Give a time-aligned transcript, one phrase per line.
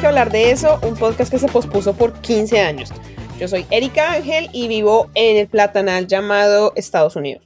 [0.00, 2.92] que hablar de eso, un podcast que se pospuso por 15 años.
[3.40, 7.44] Yo soy Erika Ángel y vivo en el platanal llamado Estados Unidos.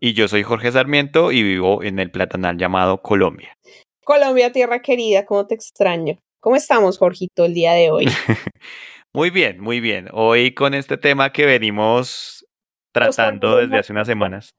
[0.00, 3.58] Y yo soy Jorge Sarmiento y vivo en el platanal llamado Colombia.
[4.04, 6.18] Colombia, tierra querida, ¿cómo te extraño?
[6.40, 8.06] ¿Cómo estamos, Jorgito, el día de hoy?
[9.12, 10.08] muy bien, muy bien.
[10.12, 12.46] Hoy con este tema que venimos
[12.92, 14.54] tratando desde hace unas semanas.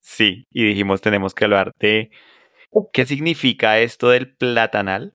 [0.00, 2.10] Sí, y dijimos tenemos que hablar de
[2.92, 5.14] qué significa esto del platanal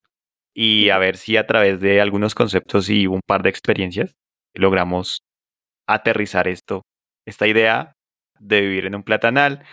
[0.59, 4.15] y a ver si a través de algunos conceptos y un par de experiencias
[4.55, 5.21] logramos
[5.87, 6.81] aterrizar esto,
[7.27, 7.93] esta idea
[8.39, 9.63] de vivir en un platanal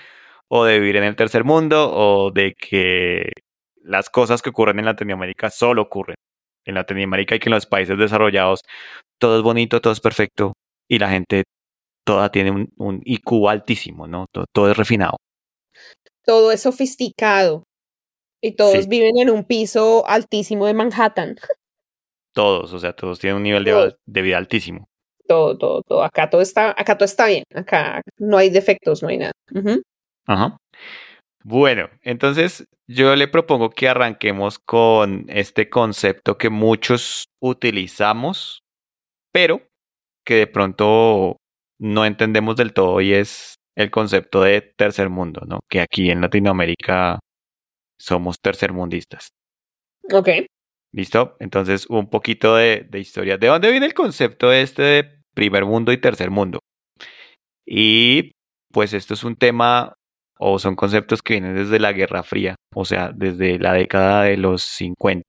[0.47, 3.33] o de vivir en el tercer mundo o de que
[3.83, 6.17] las cosas que ocurren en Latinoamérica solo ocurren
[6.67, 8.61] en Latinoamérica y que en los países desarrollados
[9.19, 10.53] todo es bonito, todo es perfecto
[10.87, 11.45] y la gente
[12.07, 14.27] toda tiene un, IQ altísimo, ¿no?
[14.53, 15.17] Todo, es refinado.
[16.27, 17.65] Todo es sofisticado
[18.45, 21.37] y todos viven en un piso altísimo de Manhattan.
[22.35, 24.89] Todos, o sea, todos tienen un nivel de, de vida altísimo
[25.27, 26.03] todo, todo, todo.
[26.03, 27.45] Acá todo está, acá todo está bien.
[27.55, 29.33] Acá no hay defectos, no hay nada.
[30.27, 30.57] Ajá.
[31.43, 38.61] Bueno, entonces yo le propongo que arranquemos con este concepto que muchos utilizamos,
[39.33, 39.63] pero
[40.25, 41.37] que de pronto
[41.79, 45.61] no entendemos del todo y es el concepto de tercer mundo, ¿no?
[45.69, 47.19] Que aquí en Latinoamérica
[47.99, 49.29] somos tercermundistas.
[50.13, 50.29] Ok.
[50.93, 51.37] ¿Listo?
[51.41, 53.37] Entonces, un poquito de, de, historia.
[53.37, 56.61] ¿De dónde viene el concepto este de primer mundo y tercer mundo?
[57.67, 58.33] Y
[58.73, 59.95] pues esto es un tema
[60.39, 64.37] o son conceptos que vienen desde la Guerra Fría, o sea, desde la década de
[64.37, 65.25] los 50.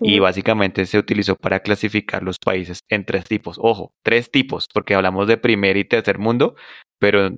[0.00, 3.56] Y básicamente se utilizó para clasificar los países en tres tipos.
[3.58, 6.54] Ojo, tres tipos, porque hablamos de primer y tercer mundo,
[6.98, 7.30] pero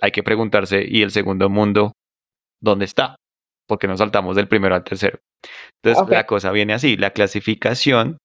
[0.00, 1.92] hay que preguntarse, ¿y el segundo mundo
[2.60, 3.16] dónde está?
[3.70, 5.20] Porque nos saltamos del primero al tercero.
[5.80, 8.18] Entonces la cosa viene así, la clasificación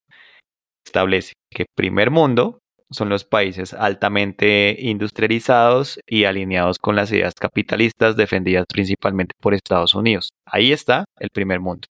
[0.83, 2.57] establece que primer mundo
[2.89, 9.93] son los países altamente industrializados y alineados con las ideas capitalistas defendidas principalmente por Estados
[9.93, 10.29] Unidos.
[10.47, 11.87] Ahí está el primer mundo.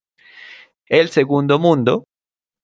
[0.87, 2.03] El segundo mundo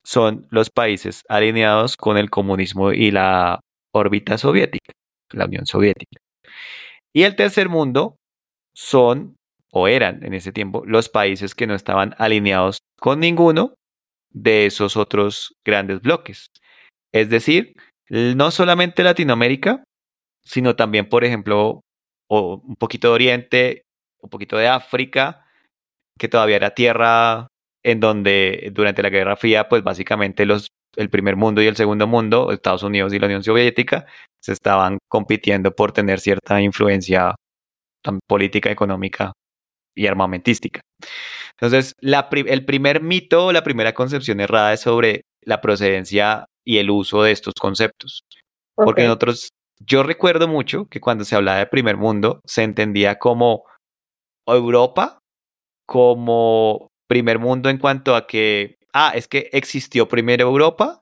[0.05, 3.61] son los países alineados con el comunismo y la
[3.93, 4.91] órbita soviética,
[5.31, 6.19] la Unión Soviética.
[7.13, 8.17] Y el tercer mundo
[8.75, 9.37] son
[9.71, 13.75] o eran en ese tiempo los países que no estaban alineados con ninguno
[14.29, 16.47] de esos otros grandes bloques.
[17.13, 17.75] Es decir,
[18.09, 19.83] no solamente Latinoamérica,
[20.43, 21.81] sino también, por ejemplo,
[22.29, 23.81] o un poquito de Oriente,
[24.21, 25.45] un poquito de África,
[26.17, 27.47] que todavía era tierra
[27.83, 32.07] en donde durante la Guerra Fría, pues básicamente los, el primer mundo y el segundo
[32.07, 34.05] mundo, Estados Unidos y la Unión Soviética,
[34.41, 37.35] se estaban compitiendo por tener cierta influencia
[38.27, 39.33] política, económica
[39.95, 40.81] y armamentística.
[41.51, 47.23] Entonces, el primer mito, la primera concepción errada es sobre la procedencia y el uso
[47.23, 48.23] de estos conceptos.
[48.75, 53.63] Porque nosotros, yo recuerdo mucho que cuando se hablaba de primer mundo, se entendía como
[54.47, 55.19] Europa,
[55.85, 61.01] como primer mundo en cuanto a que, ah, es que existió primero Europa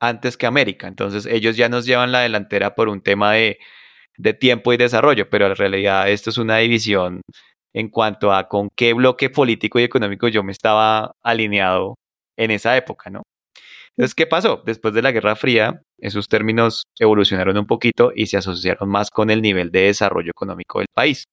[0.00, 0.88] antes que América.
[0.88, 3.58] Entonces ellos ya nos llevan la delantera por un tema de,
[4.16, 7.20] de tiempo y desarrollo, pero en realidad esto es una división
[7.74, 11.96] en cuanto a con qué bloque político y económico yo me estaba alineado
[12.36, 13.22] en esa época, ¿no?
[13.96, 14.62] Entonces, ¿qué pasó?
[14.64, 19.30] Después de la Guerra Fría, esos términos evolucionaron un poquito y se asociaron más con
[19.30, 21.24] el nivel de desarrollo económico del país.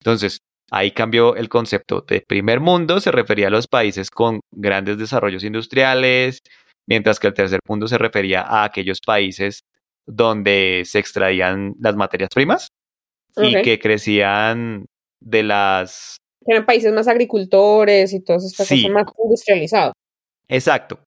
[0.00, 0.38] Entonces,
[0.70, 5.44] ahí cambió el concepto de primer mundo, se refería a los países con grandes desarrollos
[5.44, 6.40] industriales,
[6.86, 9.62] mientras que el tercer mundo se refería a aquellos países
[10.06, 12.68] donde se extraían las materias primas
[13.36, 14.86] y que crecían
[15.24, 16.16] de las...
[16.46, 19.94] Eran países más agricultores y todas estas cosas más industrializados.
[20.48, 20.98] Exacto,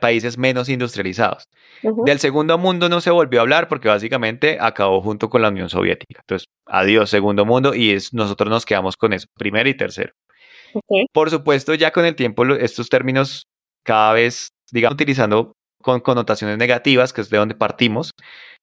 [0.00, 1.44] países menos industrializados.
[2.04, 5.68] Del segundo mundo no se volvió a hablar porque básicamente acabó junto con la Unión
[5.68, 6.20] Soviética.
[6.20, 10.12] Entonces, adiós segundo mundo y es, nosotros nos quedamos con eso, primero y tercero.
[11.12, 13.46] Por supuesto, ya con el tiempo estos términos
[13.82, 18.10] cada vez, digamos, utilizando con connotaciones negativas, que es de donde partimos,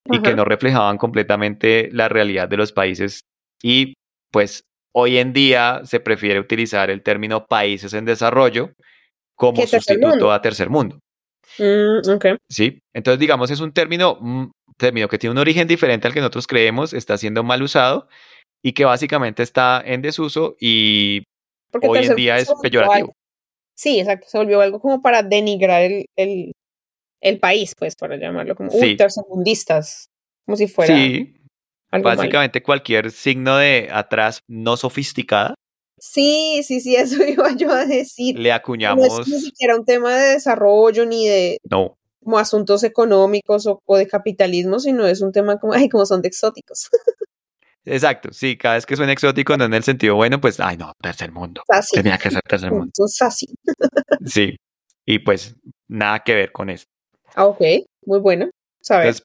[0.06, 3.22] y que no reflejaban completamente la realidad de los países.
[3.63, 3.94] Y
[4.31, 4.63] pues
[4.94, 8.72] hoy en día se prefiere utilizar el término países en desarrollo
[9.36, 11.00] como sustituto a tercer mundo.
[11.60, 12.00] Mm,
[12.50, 16.19] sí, entonces digamos es un término, mm, término que tiene un origen diferente al que
[16.19, 18.07] nosotros creemos, está siendo mal usado
[18.63, 21.24] y que básicamente está en desuso y
[21.81, 23.13] hoy en día es peyorativo.
[23.75, 26.54] Sí, exacto, se volvió algo como para denigrar el, el,
[27.22, 28.96] el país, pues, para llamarlo como sí.
[28.96, 30.10] tercermundistas,
[30.46, 30.96] como si fuera.
[30.96, 31.36] Sí,
[32.01, 35.56] básicamente cualquier signo de atrás no sofisticada
[36.06, 38.38] Sí, sí, sí, eso iba yo a decir.
[38.38, 39.07] Le acuñamos.
[39.07, 41.98] No es ni siquiera un tema de desarrollo ni de no.
[42.22, 46.28] como asuntos económicos o, de capitalismo, sino es un tema como, ay, como son de
[46.28, 46.90] exóticos.
[47.86, 50.94] Exacto, sí, cada vez que suena exótico, no en el sentido bueno, pues, ay, no,
[51.01, 51.63] tercer mundo.
[51.92, 52.92] Tenía que ser tercer mundo.
[53.22, 53.46] así.
[54.25, 54.56] sí,
[55.06, 55.56] y pues
[55.89, 56.86] nada que ver con eso.
[57.36, 57.62] Ah, ok,
[58.06, 58.50] muy bueno.
[58.81, 59.24] Sabes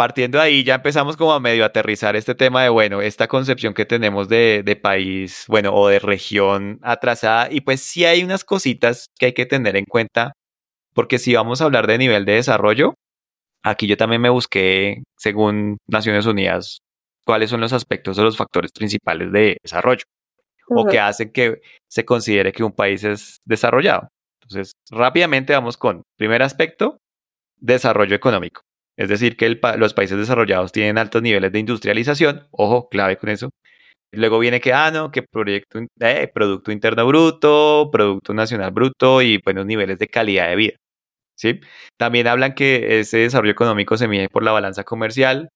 [0.00, 3.74] partiendo de ahí ya empezamos como a medio aterrizar este tema de, bueno, esta concepción
[3.74, 7.52] que tenemos de, de, país, bueno, o de región atrasada.
[7.52, 10.32] Y pues sí hay unas cositas que hay que tener en cuenta,
[10.94, 12.94] porque si vamos a hablar de nivel de desarrollo,
[13.62, 16.78] aquí yo también me busqué, según Naciones Unidas,
[17.26, 20.04] cuáles son los aspectos o los factores principales de desarrollo,
[20.70, 21.60] o que hacen que
[21.90, 24.08] se considere que un país es desarrollado.
[24.44, 26.96] Entonces, rápidamente vamos con, primer aspecto,
[27.58, 28.62] desarrollo económico.
[29.00, 33.48] Es decir, que los países desarrollados tienen altos niveles de industrialización, ojo, clave con eso.
[34.12, 35.24] Luego viene que, ah, no, que
[36.00, 40.76] eh, Producto Interno Bruto, Producto Nacional Bruto y buenos niveles de calidad de vida.
[41.34, 41.60] ¿sí?
[41.96, 45.48] También hablan que ese desarrollo económico se mide por la balanza comercial,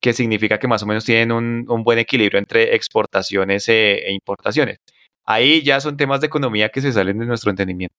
[0.00, 4.78] que significa que más o menos tienen un, buen equilibrio entre exportaciones e, e importaciones.
[5.24, 7.94] Ahí ya son temas de economía que se salen de nuestro entendimiento.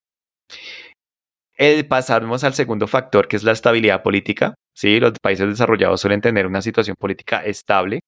[1.59, 4.55] El pasarnos al segundo factor, que es la estabilidad política.
[4.73, 4.97] ¿sí?
[5.01, 7.99] Los países desarrollados suelen tener una situación política estable,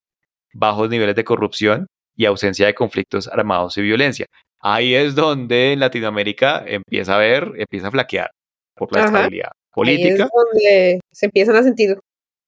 [0.53, 4.25] bajos niveles de corrupción y ausencia de conflictos armados y violencia.
[4.61, 8.31] Ahí es donde en Latinoamérica empieza a ver, empieza a flaquear
[8.73, 10.07] por la estabilidad política.
[10.07, 11.99] Ahí es donde se empiezan a sentir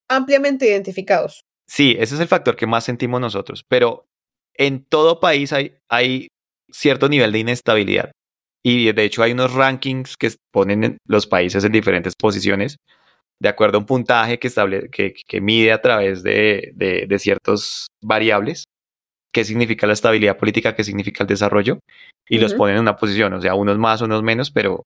[0.07, 1.41] ampliamente identificados.
[1.67, 4.05] Sí, ese es el factor que más sentimos nosotros, pero
[4.53, 6.29] en todo país hay, hay
[6.71, 8.11] cierto nivel de inestabilidad.
[8.63, 12.77] Y de hecho hay unos rankings que ponen los países en diferentes posiciones
[13.43, 17.87] de acuerdo a un puntaje que, estable, que, que mide a través de, de, ciertas
[18.01, 18.63] variables
[19.33, 21.79] qué significa la estabilidad política, qué significa el desarrollo,
[22.29, 24.83] y los ponen en una posición, o sea, unos más, unos menos, pero,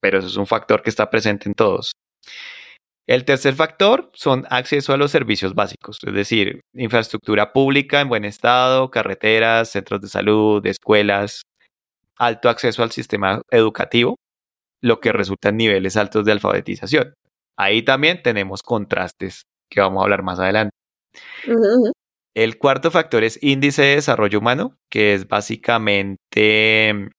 [0.00, 1.92] pero eso es un factor que está presente en todos.
[3.08, 8.24] El tercer factor son acceso a los servicios básicos, es decir, infraestructura pública en buen
[8.24, 11.42] estado, carreteras, centros de salud, escuelas,
[12.20, 14.16] alto acceso al sistema educativo,
[14.82, 17.14] lo que resulta en niveles altos de alfabetización.
[17.58, 20.70] Ahí también tenemos contrastes que vamos a hablar más adelante.
[22.34, 27.10] El cuarto factor es índice de desarrollo humano, que es básicamente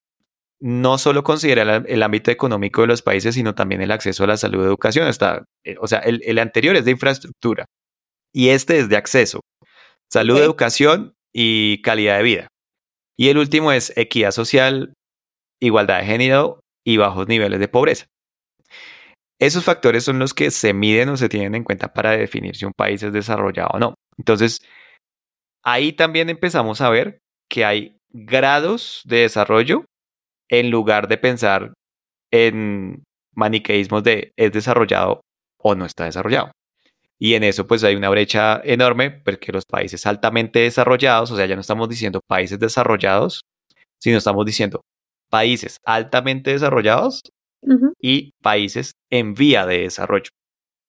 [0.59, 4.38] no solo considera el, ámbito económico de los países, sino también el acceso a la
[4.38, 5.07] salud y educación.
[5.07, 7.65] Está, eh, o sea, el, anterior es de infraestructura
[8.31, 9.42] y este es de acceso,
[10.12, 12.47] salud, educación y calidad de vida.
[13.21, 14.95] Y el último es equidad social,
[15.62, 18.07] igualdad de género y bajos niveles de pobreza.
[19.39, 22.65] Esos factores son los que se miden o se tienen en cuenta para definir si
[22.65, 23.94] un país es desarrollado o no.
[24.18, 24.65] Entonces,
[25.63, 29.85] ahí también empezamos a ver que hay grados de desarrollo
[30.50, 31.73] en lugar de pensar
[32.33, 33.03] en
[33.35, 35.21] maniqueísmos de es desarrollado
[35.59, 36.53] o no está desarrollado.
[37.23, 41.45] Y en eso pues hay una brecha enorme porque los países altamente desarrollados, o sea,
[41.45, 43.41] ya no estamos diciendo países desarrollados,
[44.00, 44.81] sino estamos diciendo
[45.30, 47.21] países altamente desarrollados
[48.01, 50.31] y países en vía de desarrollo.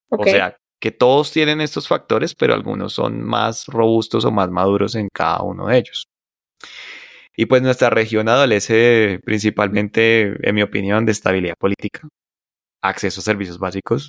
[0.09, 4.95] O sea, que todos tienen estos factores, pero algunos son más robustos o más maduros
[4.95, 6.07] en cada uno de ellos.
[7.37, 12.09] Y pues nuestra región adolece principalmente, en mi opinión, de estabilidad política,
[12.81, 14.09] acceso a servicios básicos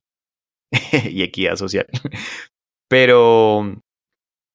[1.10, 1.88] y equidad social.
[2.90, 3.82] Pero,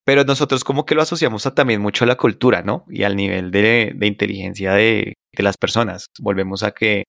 [0.05, 2.85] pero nosotros como que lo asociamos también mucho a la cultura, ¿no?
[2.87, 6.05] Y al nivel de, inteligencia de, las personas.
[6.21, 7.03] Volvemos a que,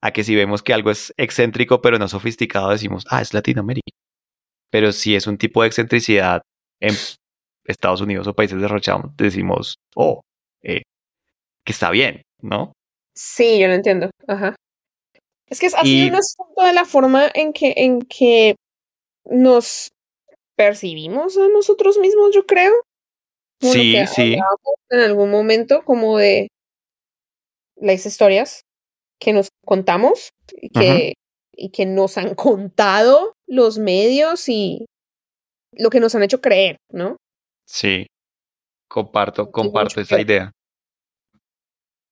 [0.00, 3.90] a que si vemos que algo es excéntrico pero no sofisticado, decimos, ah, es Latinoamérica.
[4.70, 6.42] Pero si es un tipo de excentricidad
[6.80, 6.94] en
[7.64, 10.20] Estados Unidos o países desarrollados, decimos, oh,
[10.62, 10.82] eh,
[11.66, 12.72] que está bien, ¿no?
[13.16, 14.10] Sí, yo lo entiendo.
[14.28, 14.54] Ajá.
[15.52, 18.56] Es que es así un asunto de la forma en que, en que
[19.26, 19.92] nos
[20.56, 22.72] percibimos a nosotros mismos, yo creo.
[23.60, 24.38] sí, sí.
[24.88, 26.48] En algún momento, como de
[27.76, 28.62] las historias
[29.20, 31.12] que nos contamos y que,
[31.52, 34.86] y que nos han contado los medios y
[35.72, 37.18] lo que nos han hecho creer, ¿no?
[37.66, 38.06] Sí,
[38.88, 40.50] comparto, comparto esa idea.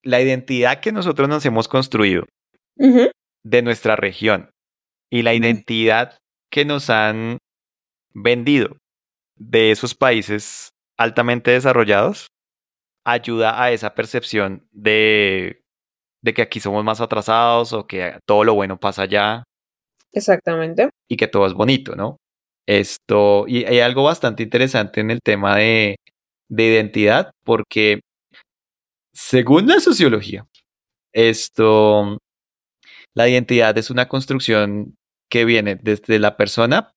[0.02, 2.26] La identidad que nosotros nos hemos construido
[3.44, 4.50] de nuestra región
[5.11, 6.18] y la identidad
[6.50, 7.38] que nos han
[8.12, 8.76] vendido
[9.37, 12.28] de esos países altamente desarrollados
[13.04, 15.62] ayuda a esa percepción de,
[16.23, 19.44] de que aquí somos más atrasados o que todo lo bueno pasa allá.
[20.12, 20.90] Exactamente.
[21.09, 22.16] Y que todo es bonito, ¿no?
[22.66, 25.97] Esto, y hay algo bastante interesante en el tema de,
[26.49, 28.00] de identidad, porque
[29.12, 30.47] según la sociología,
[31.12, 32.18] esto,
[33.14, 34.97] la identidad es una construcción
[35.31, 36.93] que viene desde la persona,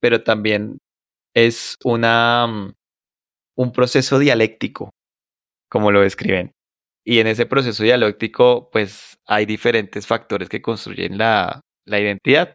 [0.00, 0.78] pero también
[1.34, 2.72] es una, mm,
[3.56, 4.90] un proceso dialéctico,
[5.68, 6.52] como lo describen.
[7.04, 12.54] Y en ese proceso dialéctico, pues hay diferentes factores que construyen la, la identidad.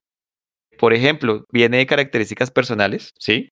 [0.80, 3.50] Por ejemplo, viene de características personales, ¿sí?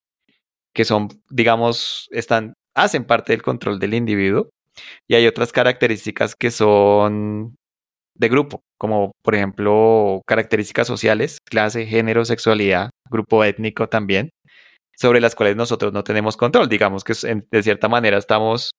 [0.74, 4.50] Que son, digamos, están, hacen parte del control del individuo.
[5.08, 7.56] Y hay otras características que son
[8.18, 14.30] de grupo, como por ejemplo características sociales, clase, género, sexualidad, grupo étnico también,
[14.98, 16.70] sobre las cuales nosotros no tenemos control.
[16.70, 17.14] Digamos que
[17.52, 18.72] de cierta manera estamos,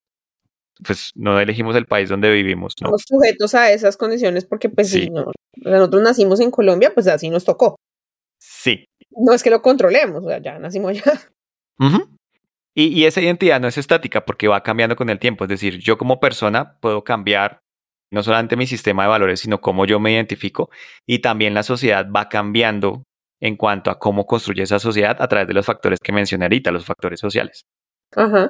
[0.84, 2.74] pues no elegimos el país donde vivimos.
[2.80, 2.86] ¿no?
[2.86, 5.02] Estamos sujetos a esas condiciones porque pues sí.
[5.02, 5.10] si
[5.62, 7.76] nosotros nacimos en Colombia, pues así nos tocó.
[8.40, 8.86] Sí.
[9.10, 11.20] No es que lo controlemos, o sea, ya nacimos allá.
[12.74, 15.44] y, y esa identidad no es estática porque va cambiando con el tiempo.
[15.44, 17.60] Es decir, yo como persona puedo cambiar
[18.10, 20.70] no solamente mi sistema de valores, sino cómo yo me identifico
[21.06, 23.04] y también la sociedad va cambiando
[23.40, 26.70] en cuanto a cómo construye esa sociedad a través de los factores que mencioné ahorita,
[26.70, 27.64] los factores sociales.
[28.14, 28.48] Ajá.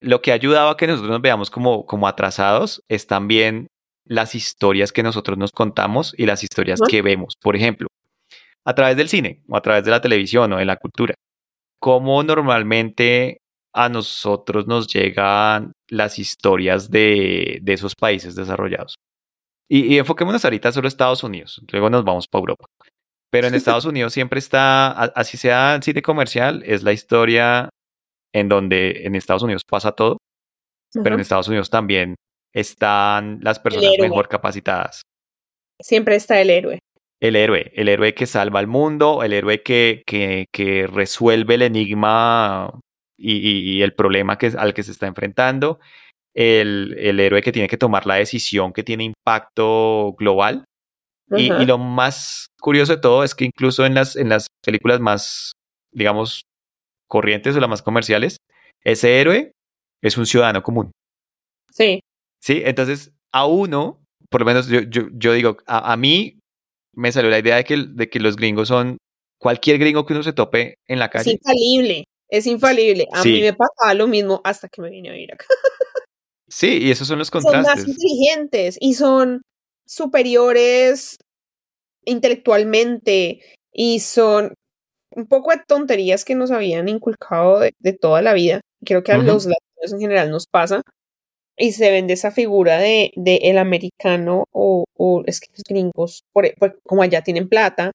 [0.00, 3.68] Lo que ha ayudado a que nosotros nos veamos como, como atrasados es también
[4.04, 7.34] las historias que nosotros nos contamos y las historias que vemos.
[7.40, 7.88] Por ejemplo,
[8.64, 11.14] a través del cine o a través de la televisión o de la cultura.
[11.80, 13.38] Cómo normalmente
[13.74, 18.94] a nosotros nos llegan las historias de, esos países desarrollados.
[19.68, 22.66] Y, y, enfoquémonos ahorita solo Estados Unidos, luego nos vamos para Europa.
[23.30, 27.68] Pero en Estados Unidos siempre está, así sea el cine comercial, es la historia
[28.32, 30.18] en donde en Estados Unidos pasa todo,
[31.02, 32.14] pero en Estados Unidos también
[32.54, 35.02] están las personas mejor capacitadas.
[35.80, 36.78] Siempre está el héroe.
[37.20, 41.62] El héroe, el héroe que salva al mundo, el héroe que, que, que resuelve el
[41.62, 42.80] enigma
[43.16, 45.78] y, el problema que, al que se está enfrentando,
[46.34, 50.64] el, el, héroe que tiene que tomar la decisión que tiene impacto global.
[51.30, 55.00] y, y, lo más curioso de todo es que incluso en las, en las películas
[55.00, 55.52] más,
[55.92, 56.42] digamos,
[57.08, 58.38] corrientes o las más comerciales,
[58.82, 59.52] ese héroe
[60.02, 60.90] es un ciudadano común.
[61.70, 62.00] Sí.
[62.40, 66.38] Sí, entonces a uno, por lo menos yo, yo, yo digo, a, a, mí
[66.94, 68.98] me salió la idea de que, de que los gringos son
[69.40, 71.30] cualquier gringo que uno se tope en la calle.
[71.30, 72.04] Es infalible.
[72.28, 73.06] Es infalible.
[73.12, 75.46] A mí me pasaba lo mismo hasta que me vine a vivir acá.
[76.48, 77.66] Sí, y esos son los contrastes.
[77.66, 79.42] Son más inteligentes y son
[79.86, 81.16] superiores
[82.04, 83.40] intelectualmente
[83.72, 84.54] y son
[85.16, 88.60] un poco de tonterías que nos habían inculcado de, toda la vida.
[88.84, 90.82] Creo que a los latinos en general nos pasa.
[91.56, 96.24] Y se vende esa figura de, de el americano o, o, es que los gringos,
[96.32, 96.52] por,
[96.82, 97.92] como allá tienen plata,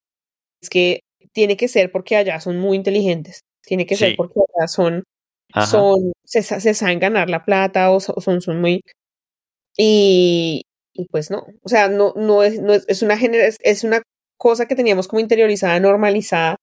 [0.62, 1.02] es que
[1.34, 3.42] tiene que ser porque allá son muy inteligentes.
[3.70, 5.04] Tiene que ser porque son,
[5.68, 8.82] son se, se, saben ganar la plata o son, son muy...
[9.78, 14.02] Y, y pues no, o sea, no, no, es, no es, es una es una
[14.40, 16.56] cosa que teníamos como interiorizada, normalizada,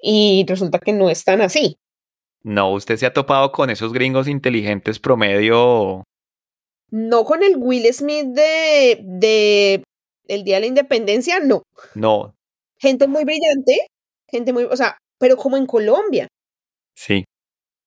[0.00, 1.76] y resulta que no es tan así.
[2.42, 6.02] No, usted se ha topado con esos gringos inteligentes promedio.
[6.90, 9.84] No con el Will Smith de, de
[10.26, 11.62] el Día de la Independencia, no.
[11.94, 12.34] No.
[12.80, 13.86] Gente muy brillante,
[14.28, 16.26] gente muy, o sea, pero como en Colombia.
[16.96, 17.24] Sí.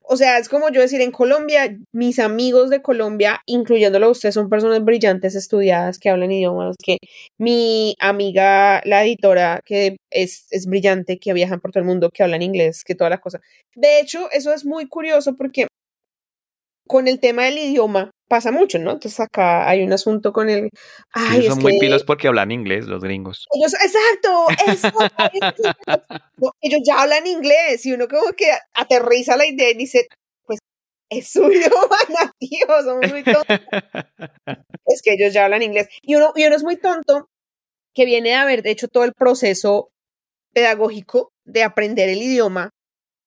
[0.03, 4.31] O sea, es como yo decir, en Colombia, mis amigos de Colombia, incluyéndolo a usted,
[4.31, 6.97] son personas brillantes, estudiadas, que hablan idiomas, que
[7.37, 12.23] mi amiga, la editora, que es, es brillante, que viajan por todo el mundo, que
[12.23, 13.41] hablan inglés, que toda la cosa.
[13.75, 15.67] De hecho, eso es muy curioso porque
[16.87, 18.91] con el tema del idioma pasa mucho, ¿no?
[18.91, 20.69] Entonces acá hay un asunto con el...
[21.11, 23.47] Ay, son muy pilos porque hablan inglés los gringos.
[23.53, 24.87] Ellos, exacto, eso,
[26.61, 30.07] ellos ya hablan inglés y uno como que aterriza la idea y dice,
[30.45, 30.59] pues
[31.09, 33.59] es su idioma nativo, somos muy tontos.
[34.85, 35.87] es que ellos ya hablan inglés.
[36.01, 37.27] Y uno, y uno es muy tonto
[37.93, 39.89] que viene de haber hecho todo el proceso
[40.53, 42.71] pedagógico de aprender el idioma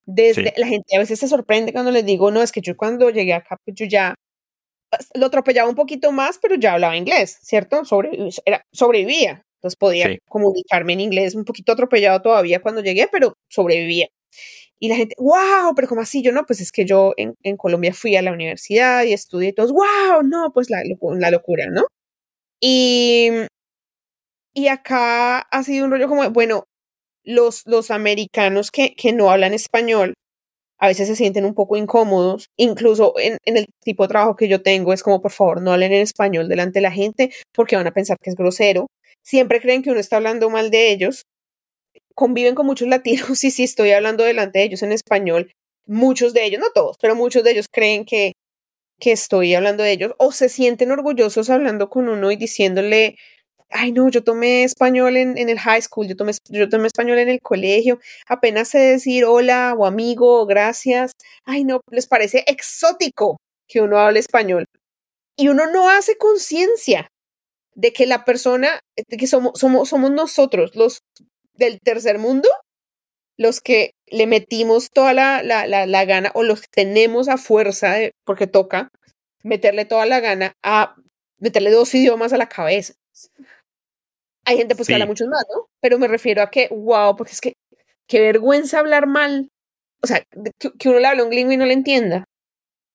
[0.08, 3.10] desde la gente a veces se sorprende cuando les digo, no, es que yo cuando
[3.10, 4.14] llegué acá, pues yo ya
[5.14, 7.84] lo atropellaba un poquito más, pero ya hablaba inglés, ¿cierto?
[7.84, 8.10] Sobre,
[8.46, 9.42] era, sobrevivía.
[9.58, 14.06] Entonces podía comunicarme en inglés, un poquito atropellado todavía cuando llegué, pero sobrevivía.
[14.80, 16.22] Y la gente, wow, pero ¿cómo así?
[16.22, 19.52] Yo no, pues es que yo en, en Colombia fui a la universidad y estudié
[19.52, 20.82] todos, wow, no, pues la,
[21.18, 21.82] la locura, ¿no?
[22.60, 23.30] Y,
[24.54, 26.64] y acá ha sido un rollo como, bueno,
[27.28, 30.14] los, los americanos que, que no hablan español
[30.80, 34.48] a veces se sienten un poco incómodos, incluso en, en, el tipo de trabajo que
[34.48, 37.74] yo tengo, es como, por favor, no hablen en español delante de la gente porque
[37.74, 38.86] van a pensar que es grosero.
[39.24, 41.24] Siempre creen que uno está hablando mal de ellos.
[42.14, 45.50] Conviven con muchos latinos y si estoy hablando delante de ellos en español,
[45.86, 48.34] muchos de ellos, no todos, pero muchos de ellos creen que
[49.00, 53.16] que estoy hablando de ellos o se sienten orgullosos hablando con uno y diciéndole,
[53.70, 57.18] ay no, yo tomé español en, en el high school, yo tomé, yo tomé español
[57.18, 61.12] en el colegio, apenas sé decir hola o amigo o gracias,
[61.44, 64.64] ay no, les parece exótico que uno hable español.
[65.36, 67.08] Y uno no hace conciencia
[67.74, 71.00] de que la persona, de que somos, somos, somos nosotros, los
[71.54, 72.48] del tercer mundo,
[73.36, 77.94] los que le metimos toda la, la, la, gana o los que tenemos a fuerza,
[78.24, 78.88] porque toca,
[79.44, 80.96] meterle toda la gana a
[81.38, 82.94] meterle dos idiomas a la cabeza.
[84.48, 85.66] Hay gente pues que habla muchos más, ¿no?
[85.82, 87.52] Pero me refiero a que, wow, porque es que
[88.08, 89.50] qué vergüenza hablar mal.
[90.02, 90.24] O sea,
[90.58, 92.24] que, uno le habla un gringo y no le entienda.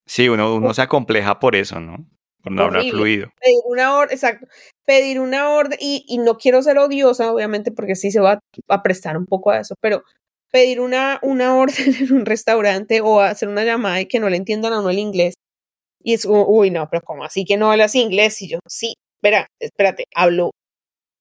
[0.07, 2.09] Sí, uno, uno se acompleja por eso, ¿no?
[2.41, 3.29] Por no hablar fluido.
[3.39, 4.47] Pedir una orden, exacto.
[4.83, 8.83] Pedir una orden, y, y no quiero ser odiosa, obviamente, porque sí se va a
[8.83, 10.03] prestar un poco a eso, pero
[10.51, 14.37] pedir una, una orden en un restaurante o hacer una llamada y que no le
[14.37, 15.35] entiendan a uno el inglés.
[16.01, 18.41] Y es, uy, no, pero ¿cómo así que no hablas inglés?
[18.41, 20.51] Y yo, sí, espera, espérate, hablo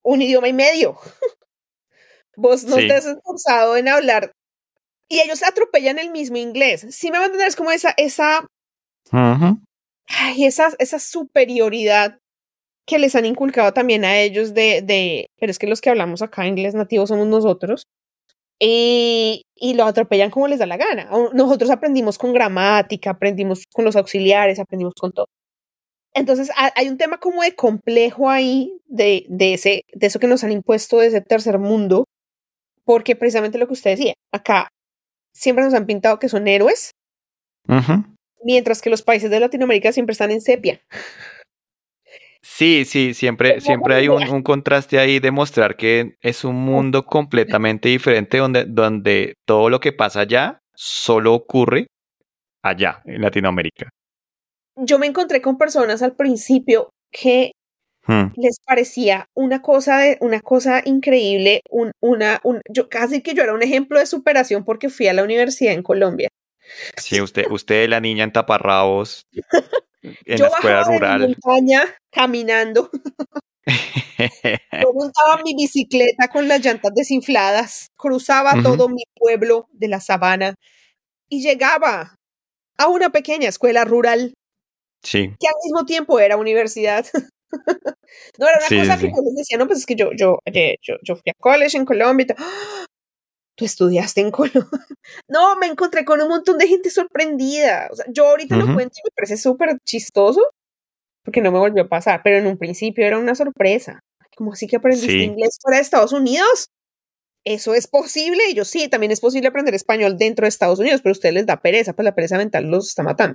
[0.02, 0.98] un idioma y medio.
[2.36, 4.32] Vos no estás esforzado en hablar.
[5.08, 6.86] Y ellos atropellan el mismo inglés.
[6.90, 8.46] Sí me va a entender, es como esa, esa,
[10.06, 12.18] ay, esa, esa superioridad
[12.86, 16.22] que les han inculcado también a ellos de, de, pero es que los que hablamos
[16.22, 17.86] acá inglés nativo somos nosotros,
[18.58, 21.10] y, y lo atropellan como les da la gana.
[21.32, 25.26] Nosotros aprendimos con gramática, aprendimos con los auxiliares, aprendimos con todo.
[26.14, 30.44] Entonces hay un tema como de complejo ahí de, de, ese, de eso que nos
[30.44, 32.04] han impuesto de ese tercer mundo,
[32.84, 34.68] porque precisamente lo que usted decía, acá
[35.34, 36.90] siempre nos han pintado que son héroes,
[38.44, 40.80] mientras que los países de Latinoamérica siempre están en sepia.
[42.42, 47.88] Sí, sí, siempre, siempre hay un, contraste ahí de mostrar que es un mundo completamente
[47.88, 51.86] diferente donde, donde todo lo que pasa allá solo ocurre
[52.62, 53.90] allá, en Latinoamérica.
[54.76, 57.52] Yo me encontré con personas al principio que
[58.06, 58.32] hmm.
[58.36, 63.42] les parecía una cosa de, una cosa increíble, un, una, un, yo casi que yo
[63.42, 66.28] era un ejemplo de superación porque fui a la universidad en Colombia.
[66.96, 69.26] Sí, usted, usted la niña en taparrabos.
[70.02, 71.20] en Yo la escuela rural.
[71.20, 72.90] De montaña caminando.
[74.82, 80.54] Yo montaba mi bicicleta con las llantas desinfladas, cruzaba todo mi pueblo de la sabana
[81.28, 82.16] y llegaba
[82.76, 84.34] a una pequeña escuela rural.
[85.02, 85.34] Sí.
[85.38, 87.06] Que al mismo tiempo era universidad.
[88.38, 91.16] no, era una cosa que les decía, no, pues es que yo, yo, yo, yo
[91.16, 92.26] fui a college en Colombia.
[92.28, 92.34] Y
[93.56, 94.62] tú estudiaste en Colombia.
[95.28, 97.88] no, me encontré con un montón de gente sorprendida.
[97.90, 100.42] O sea, yo ahorita lo cuento y me parece súper chistoso
[101.24, 104.00] porque no me volvió a pasar, pero en un principio era una sorpresa.
[104.36, 106.68] Como así que aprendiste inglés fuera de Estados Unidos?
[107.44, 108.48] Eso es posible.
[108.50, 111.34] Y yo sí, también es posible aprender español dentro de Estados Unidos, pero a ustedes
[111.34, 113.34] les da pereza, pues la pereza mental los está matando.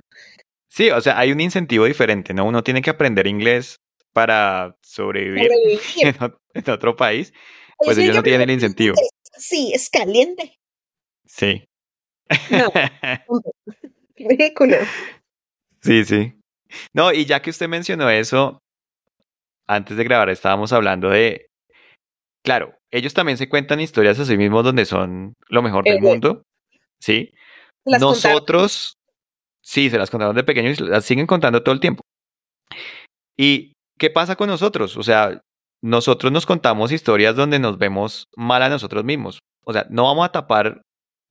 [0.68, 2.44] Sí, o sea, hay un incentivo diferente, ¿no?
[2.44, 3.80] Uno tiene que aprender inglés
[4.12, 5.50] para sobrevivir,
[6.54, 7.32] En, otro país,
[7.78, 8.96] pues ellos no tienen el incentivo.
[9.36, 10.58] Sí, es caliente.
[11.24, 11.64] Sí.
[12.50, 12.70] No.
[14.16, 14.76] Ridículo.
[15.82, 16.34] Sí, sí.
[16.92, 18.58] No, y ya que usted mencionó eso,
[19.66, 21.46] antes de grabar estábamos hablando de,
[22.44, 26.42] claro, ellos también se cuentan historias a sí mismos donde son lo mejor del mundo,
[27.00, 27.32] ¿sí?
[27.84, 28.97] Nosotros,
[29.68, 32.02] sí, se las contaron de pequeños y las siguen contando todo el tiempo.
[33.36, 34.96] ¿Y qué pasa con nosotros?
[34.96, 35.42] O sea,
[35.82, 39.40] nosotros nos contamos historias donde nos vemos mal a nosotros mismos.
[39.66, 40.80] O sea, no vamos a tapar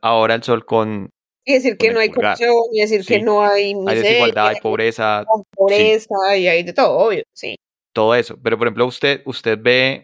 [0.01, 1.09] ahora el sol con...
[1.45, 5.19] Y decir que no hay corrupción, y decir que no hay Hay desigualdad, hay pobreza.
[5.19, 7.55] Hay pobreza y hay de todo, obvio, sí.
[7.93, 8.37] Todo eso.
[8.43, 10.03] Pero, por ejemplo, usted, usted ve...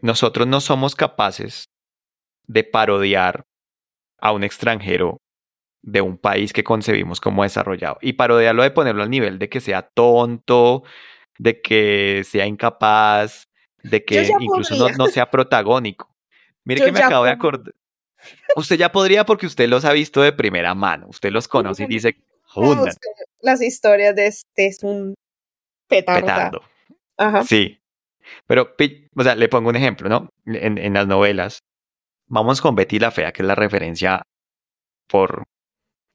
[0.00, 1.64] Nosotros no somos capaces
[2.48, 3.44] de parodiar
[4.18, 5.21] a un extranjero
[5.82, 7.98] de un país que concebimos como desarrollado.
[8.00, 10.84] Y parodiarlo de ponerlo al nivel de que sea tonto,
[11.38, 13.48] de que sea incapaz,
[13.82, 16.14] de que incluso no, sea protagónico.
[16.64, 17.74] Mire que me acabo de acordar.
[18.54, 21.86] Usted ya podría porque usted los ha visto de primera mano, usted los conoce y
[21.86, 22.16] dice,
[23.40, 25.14] Las historias de este es un
[25.88, 26.62] petardo.
[27.16, 27.42] Ajá.
[27.42, 27.80] Sí.
[28.46, 28.76] Pero,
[29.16, 30.28] o sea, le pongo un ejemplo, ¿no?
[30.46, 31.58] En, en las novelas,
[32.28, 34.22] vamos con Betty la Fea, que es la referencia
[35.08, 35.42] por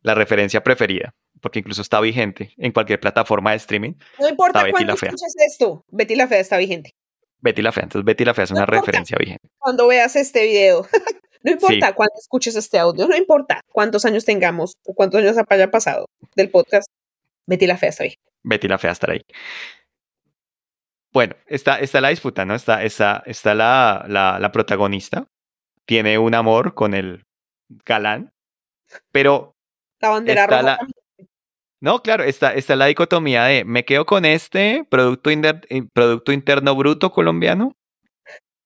[0.07, 3.93] la referencia preferida porque incluso está vigente en cualquier plataforma de streaming.
[4.19, 6.95] No importa cuándo escuches esto, Betty la Fea está vigente.
[7.39, 9.47] Betty la Fea, entonces Betty la Fea es una referencia vigente.
[9.57, 10.87] Cuando veas este video,
[11.43, 15.71] no importa cuándo escuches este audio, no importa cuántos años tengamos o cuántos años haya
[15.71, 16.87] pasado del podcast,
[17.45, 18.15] Betty la Fea está ahí.
[18.43, 19.21] Betty la Fea estará ahí.
[21.13, 22.53] Bueno, está, está la disputa, ¿no?
[22.53, 25.27] Está, está, está la, la, la protagonista,
[25.85, 27.25] tiene un amor con el
[27.85, 28.33] galán,
[29.11, 29.56] pero
[29.99, 30.79] la bandera roja
[31.79, 36.75] No, claro, está, está la dicotomía de me quedo con este producto, eh, producto interno
[36.75, 37.73] bruto colombiano.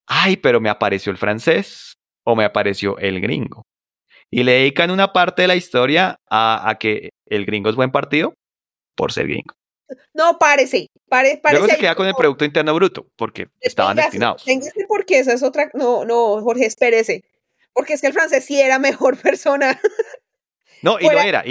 [0.06, 3.64] Ay, pero me apareció el francés o me apareció el gringo.
[4.30, 8.34] Y le dedican una parte de la historia a, que el gringo es buen partido
[8.96, 9.54] por ser gringo.
[10.14, 10.88] No, parece.
[11.08, 14.42] parece Luego se queda con el Producto Interno Bruto, porque estaban destinados.
[14.88, 15.70] porque esa es otra.
[15.74, 17.24] No, no, Jorge, espérese.
[17.74, 19.78] Porque es que el francés sí era mejor persona.
[20.82, 21.44] No, y no era.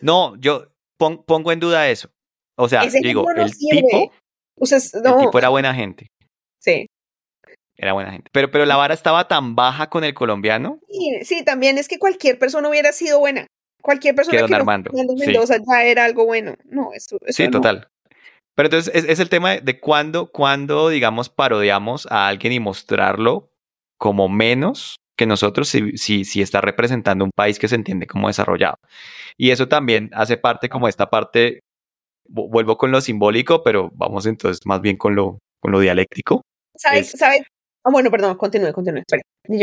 [0.00, 2.10] no, yo pongo en duda eso.
[2.56, 4.12] O sea, digo, el tipo,
[4.56, 6.08] el tipo era buena gente.
[6.60, 6.86] Sí.
[7.76, 8.28] Era buena gente.
[8.32, 10.80] Pero, pero la vara estaba tan baja con el colombiano.
[10.88, 13.46] Sí, sí, también es que cualquier persona hubiera sido buena.
[13.80, 14.90] Cualquier persona que, Armando.
[14.92, 16.56] no Mendoza ya era algo bueno.
[16.64, 17.88] No, eso, Sí, total.
[18.56, 23.52] Pero entonces es, el tema de cuándo, cuando, digamos, parodiamos a alguien y mostrarlo
[23.98, 28.28] como menos que nosotros si, si, si, está representando un país que se entiende como
[28.28, 28.76] desarrollado.
[29.36, 31.60] Y eso también hace parte como esta parte,
[32.28, 36.42] vuelvo con lo simbólico, pero vamos entonces más bien con lo, con lo dialéctico.
[36.76, 37.10] ¿Sabes?
[37.10, 37.42] ¿Sabes?
[37.84, 39.02] Ah, bueno, perdón, continúe, continúe.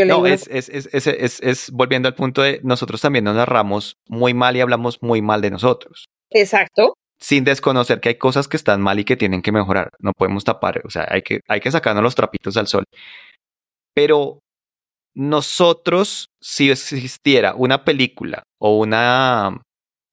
[0.06, 4.56] no, es, es, es, es, volviendo al punto de nosotros también nos narramos muy mal
[4.56, 6.06] y hablamos muy mal de nosotros.
[6.32, 6.96] Exacto.
[7.18, 9.90] Sin desconocer que hay cosas que están mal y que tienen que mejorar.
[10.00, 12.84] No podemos tapar, o sea, hay que, hay que sacarnos los trapitos al sol.
[13.94, 14.40] Pero
[15.16, 19.62] nosotros, si existiera una película o una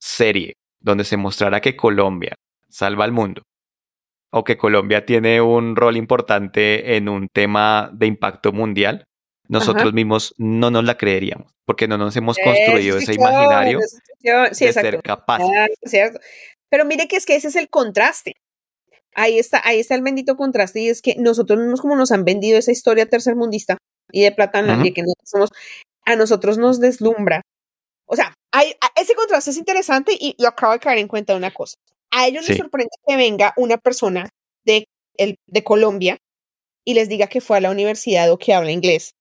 [0.01, 2.35] serie donde se mostrara que Colombia
[2.69, 3.43] salva al mundo,
[4.31, 9.05] o que Colombia tiene un rol importante en un tema de impacto mundial,
[9.49, 13.81] nosotros mismos no nos la creeríamos, porque no nos hemos construido ese imaginario
[14.21, 15.49] de ser capaces.
[16.71, 18.33] Pero mire que es que ese es el contraste.
[19.15, 22.25] Ahí está, ahí está el bendito contraste y es que nosotros mismos como nos han
[22.25, 23.77] vendido esa historia tercermundista
[24.13, 25.51] y de plata nadie que nosotros somos,
[26.05, 27.43] a nosotros nos deslumbra.
[28.07, 31.39] O sea, hay, ese contraste es interesante y lo acabo de caer en cuenta de
[31.39, 31.77] una cosa.
[32.11, 34.29] A ellos les sorprende que venga una persona
[34.65, 36.19] de, el, de Colombia
[36.85, 39.15] y les diga que fue a la universidad o que habla inglés.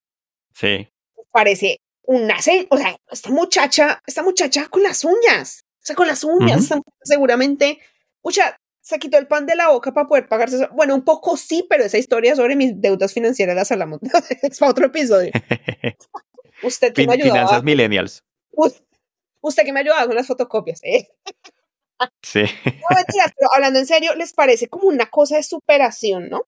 [0.54, 0.90] Sí.
[1.32, 2.36] Parece una,
[2.70, 6.70] o sea, esta muchacha, esta muchacha con las uñas, o sea, con las uñas,
[7.04, 7.80] seguramente,
[8.22, 10.68] mucha, se quitó el pan de la boca para poder pagarse.
[10.74, 14.00] Bueno, un poco sí, pero esa historia sobre mis deudas financieras las hablamos.
[14.42, 15.32] es para otro episodio.
[16.64, 17.34] Usted que me ayudaba.
[17.34, 18.24] Finanzas millennials.
[19.42, 20.82] Usted que me ha ayudado con las fotocopias.
[20.84, 21.08] ¿eh?
[22.22, 22.42] Sí.
[22.66, 26.42] No, mentiras, pero hablando en serio, les parece como una cosa de superación, ¿no?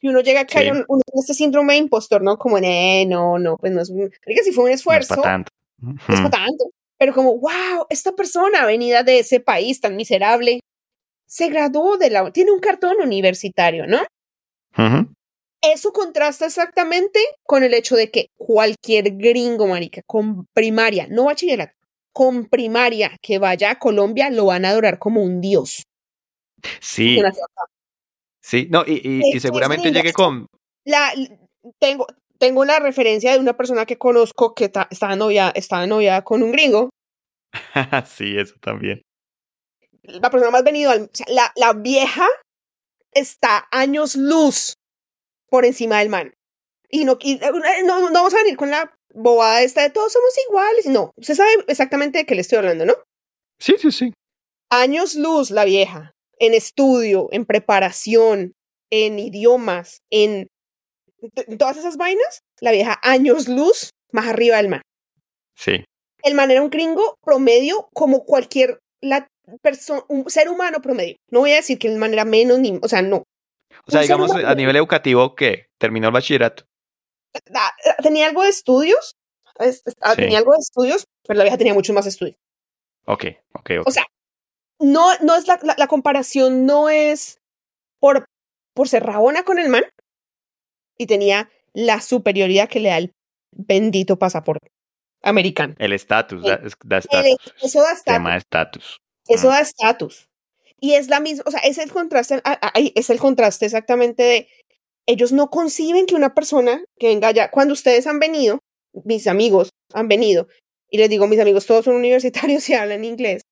[0.00, 2.38] Y uno llega a caer en este síndrome de impostor, ¿no?
[2.38, 3.90] Como, eh, no, no, pues no es.
[3.90, 5.16] que si fue un esfuerzo.
[5.16, 5.52] No es para tanto.
[5.78, 6.64] No es para tanto.
[6.98, 10.60] Pero como, wow, esta persona venida de ese país tan miserable
[11.30, 12.30] se graduó de la.
[12.32, 14.00] Tiene un cartón universitario, ¿no?
[15.62, 21.74] Eso contrasta exactamente con el hecho de que cualquier gringo, marica, con primaria, no bachillerato,
[22.12, 25.84] con primaria que vaya a Colombia lo van a adorar como un dios.
[26.80, 27.20] Sí.
[28.42, 30.46] Sí, no, y, y, seguramente llegue con...
[30.84, 31.12] La,
[31.78, 32.06] tengo,
[32.38, 36.50] tengo la referencia de una persona que conozco que estaba novia, estaba novia con un
[36.50, 36.90] gringo.
[38.06, 39.02] sí, eso también.
[40.02, 42.26] La persona más venido, al, la, la vieja
[43.12, 44.74] está años luz
[45.48, 46.32] por encima del man.
[46.88, 47.38] Y no, y
[47.84, 50.86] no, no, vamos a venir con la bobada esta de todos somos iguales.
[50.86, 52.94] No, usted sabe exactamente de qué le estoy hablando, ¿no?
[53.58, 54.12] Sí, sí, sí.
[54.70, 58.54] Años luz la vieja, en estudio, en preparación,
[58.90, 60.48] en idiomas, en,
[61.58, 64.82] todas esas vainas, la vieja años luz más arriba del man.
[65.54, 65.84] Sí.
[66.22, 69.26] El man era un gringo promedio como cualquier la
[70.08, 71.16] un ser humano promedio.
[71.30, 73.24] No voy a decir que el man era menos ni, o sea, no.
[73.86, 75.66] O sea, digamos, a nivel educativo, ¿qué?
[75.78, 76.64] ¿Terminó el bachillerato?
[77.54, 79.16] Ah, tenía algo de estudios,
[80.00, 82.36] ah, tenía algo de estudios, pero la vieja tenía mucho más estudios.
[83.06, 83.86] Ok, ok, ok.
[83.86, 84.04] O sea,
[84.78, 87.40] no, no es la, la, comparación no es
[87.98, 88.26] por,
[88.74, 89.84] por ser rabona con el man
[90.98, 93.12] y tenía la superioridad que le da el
[93.52, 94.70] bendito pasaporte
[95.22, 95.74] americano.
[95.78, 97.54] El estatus, da estatus.
[97.62, 99.00] Eso da estatus.
[99.28, 100.28] Eso da estatus.
[100.80, 102.40] Y es la misma, o sea, es el contraste,
[102.94, 104.48] es el contraste exactamente de
[105.06, 108.60] ellos no conciben que una persona que venga allá, cuando ustedes han venido,
[109.04, 110.48] mis amigos han venido,
[110.88, 113.42] y les digo, mis amigos todos son universitarios y hablan inglés,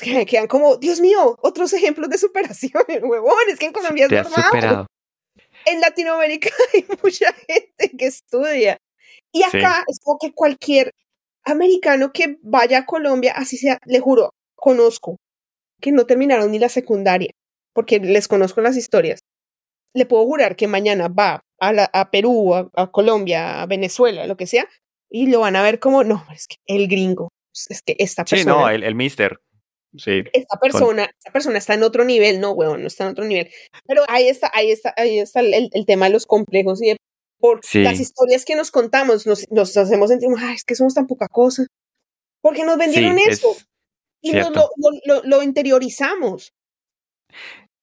[0.00, 4.30] que quedan como, Dios mío, otros ejemplos de superación, huevón, es que en Colombia es
[4.30, 4.86] normal.
[5.66, 8.76] En Latinoamérica hay mucha gente que estudia.
[9.32, 10.92] Y acá es como que cualquier
[11.44, 14.30] americano que vaya a Colombia, así sea, le juro,
[14.64, 15.16] conozco,
[15.80, 17.30] que no terminaron ni la secundaria,
[17.74, 19.20] porque les conozco las historias
[19.94, 24.46] le puedo jurar que mañana va a, a Perú, a, Colombia, a Venezuela, lo que
[24.46, 24.68] sea,
[25.08, 27.30] y lo van a ver como, no, es que el gringo,
[27.68, 28.42] es que esta persona.
[28.52, 29.38] Sí, no, el, el mister.
[29.96, 30.24] Sí.
[30.32, 33.48] Esta persona, esta persona está en otro nivel, no, weón, no está en otro nivel.
[33.86, 36.96] Pero ahí está, ahí está, ahí está el, el tema de los complejos y de
[37.38, 41.06] por las historias que nos contamos, nos, nos hacemos sentir, ay, es que somos tan
[41.06, 41.66] poca cosa.
[42.40, 43.54] Porque nos vendieron eso.
[44.24, 44.50] Y lo,
[45.04, 46.54] lo, lo, interiorizamos.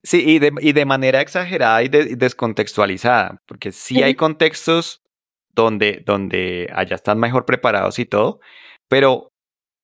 [0.03, 5.01] Sí, y de, y de manera exagerada y, descontextualizada, porque sí hay contextos
[5.53, 8.39] donde, donde allá están mejor preparados y todo,
[8.89, 9.29] pero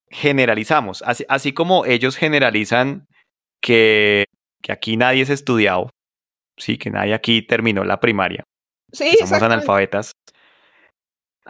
[0.10, 3.06] generalizamos, así, así como ellos generalizan
[3.62, 4.26] que,
[4.64, 5.92] que, aquí nadie es estudiado,
[6.58, 8.44] sí, que nadie aquí terminó la primaria,
[8.92, 10.14] sí, somos analfabetas.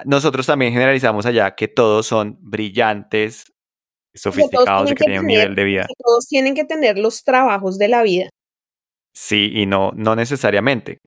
[0.05, 3.45] Nosotros también generalizamos allá que todos son brillantes,
[4.17, 5.87] sofisticados y que tienen un nivel de vida.
[5.97, 8.29] todos tienen que tener los trabajos de la vida.
[9.13, 10.99] Sí, y no, no necesariamente.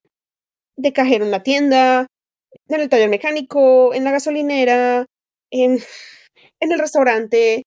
[0.77, 2.07] De cajero en la tienda,
[2.69, 5.07] en el taller mecánico, en la gasolinera,
[5.51, 5.79] en,
[6.61, 7.63] en el restaurante,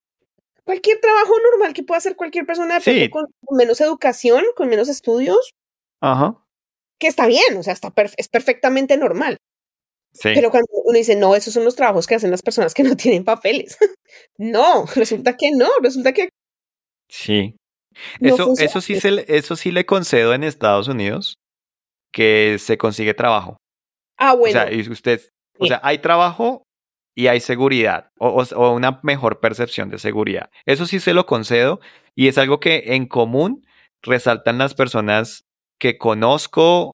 [0.63, 2.79] cualquier trabajo normal que pueda hacer cualquier persona
[3.11, 5.51] con, menos educación, con menos estudios.
[6.01, 6.37] Ajá.
[6.99, 9.37] Que está bien, o sea, está es perfectamente normal.
[10.13, 10.29] Sí.
[10.33, 12.95] Pero cuando uno dice, no, esos son los trabajos que hacen las personas que no
[12.97, 13.77] tienen papeles.
[14.37, 16.29] no, resulta que no, resulta que...
[17.09, 17.55] Sí.
[18.21, 21.35] eso, eso, sí se, eso sí le concedo en Estados Unidos,
[22.11, 23.57] que se consigue trabajo.
[24.17, 24.59] Ah, bueno.
[24.59, 25.21] O sea, y usted,
[25.59, 26.63] o sea, hay trabajo
[27.15, 30.49] y hay seguridad o, o, una mejor percepción de seguridad.
[30.65, 31.79] Eso sí se lo concedo
[32.15, 33.65] y es algo que en común
[34.01, 35.45] resaltan las personas
[35.79, 36.93] que conozco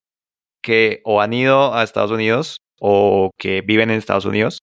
[0.62, 4.60] que o han ido a Estados Unidos o que viven en Estados Unidos.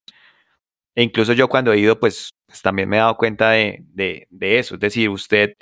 [0.94, 4.26] E incluso yo cuando he ido, pues, pues también me he dado cuenta de, de,
[4.30, 4.74] de eso.
[4.74, 5.54] Es decir, usted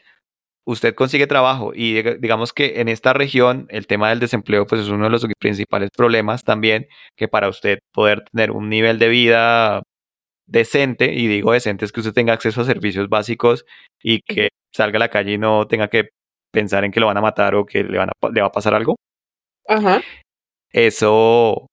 [0.67, 4.89] usted consigue trabajo y digamos que en esta región el tema del desempleo pues es
[4.89, 9.83] uno de los principales problemas también que para usted poder tener un nivel de vida
[10.47, 13.65] decente y digo decente es que usted tenga acceso a servicios básicos
[14.03, 16.09] y que salga a la calle y no tenga que
[16.51, 18.53] pensar en que lo van a matar o que le, van a, le va a
[18.53, 18.97] pasar algo.
[19.67, 20.03] Ajá.
[20.71, 21.67] Eso,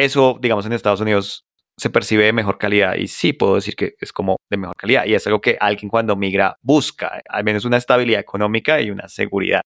[0.00, 3.94] eso, digamos, en Estados Unidos se percibe de mejor calidad y sí puedo decir que
[4.00, 7.64] es como de mejor calidad y es algo que alguien cuando migra busca, al menos
[7.64, 9.62] una estabilidad económica y una seguridad.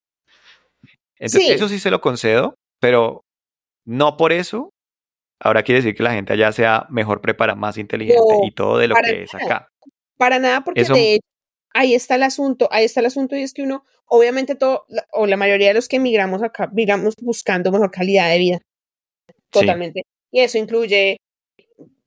[1.19, 3.23] Entonces, eso sí se lo concedo, pero
[3.85, 4.71] no por eso
[5.41, 8.89] ahora quiere decir que la gente allá sea mejor preparada, más inteligente y todo de
[8.89, 9.69] lo que es acá.
[10.17, 11.21] Para nada, porque de
[11.73, 15.27] ahí está el asunto, ahí está el asunto y es que uno, obviamente todo, o
[15.27, 18.59] la mayoría de los que migramos acá, migramos buscando mejor calidad de vida.
[19.51, 20.03] Totalmente.
[20.35, 21.19] Y eso incluye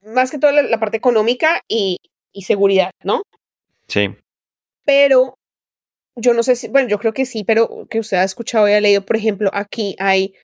[0.01, 1.95] más que todo la, parte económica y,
[2.33, 3.23] y, seguridad, ¿no?
[3.87, 4.09] Sí.
[4.83, 5.35] Pero
[6.17, 8.73] yo no sé si, bueno, yo creo que sí, pero que usted ha escuchado y
[8.73, 10.35] ha leído, por ejemplo, aquí hay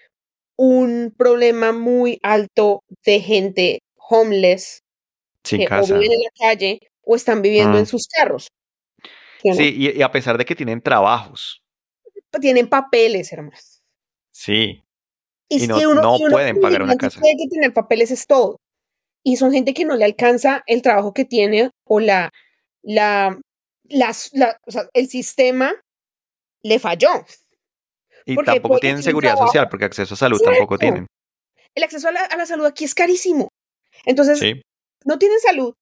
[0.56, 4.80] un problema muy alto de gente homeless
[5.44, 5.94] Sin que casa.
[5.94, 7.88] o viven en la calle o están viviendo en mm.
[7.88, 8.48] sus carros.
[9.42, 11.62] ¿sí, y, a pesar de que tienen trabajos.
[12.40, 13.82] Tienen papeles, hermanos.
[14.32, 14.82] Sí.
[15.62, 17.20] Y, no, no pueden pagar una casa.
[17.24, 18.58] Hay que tener papeles es todo
[19.24, 22.30] y son gente que no le alcanza el trabajo que tiene o la,
[22.82, 23.40] la,
[23.90, 24.10] la
[24.66, 25.74] o sea, el sistema
[26.62, 27.26] le falló.
[28.26, 31.08] Y tampoco tienen seguridad social, porque acceso a salud tampoco tienen.
[31.76, 33.50] El acceso a la, a la, salud aquí es carísimo.
[34.06, 34.42] Entonces,
[35.06, 35.74] no tienen salud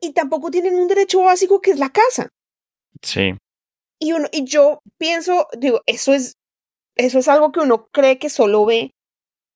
[0.00, 2.28] y tampoco tienen un derecho básico que es la casa.
[3.02, 3.36] Sí.
[3.98, 6.34] Y, uno, y yo pienso, digo, eso es,
[6.96, 8.92] eso es algo que uno cree que solo ve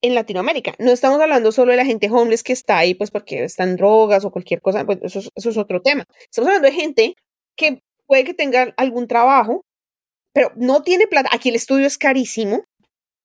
[0.03, 0.75] en Latinoamérica.
[0.79, 4.25] No estamos hablando solo de la gente homeless que está ahí, pues porque están drogas
[4.25, 6.05] o cualquier cosa, pues eso, es otro tema.
[6.21, 7.15] Estamos hablando de gente
[7.57, 9.65] que puede que tenga algún trabajo,
[10.33, 11.31] pero no tiene plata.
[11.33, 12.65] Aquí el estudio es carísimo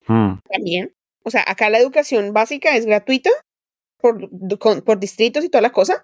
[0.08, 0.40] hmm.
[0.52, 0.94] también.
[1.24, 3.32] O sea, acá la educación básica es gratuita
[3.98, 4.30] por,
[4.84, 6.04] por distritos y toda la cosa.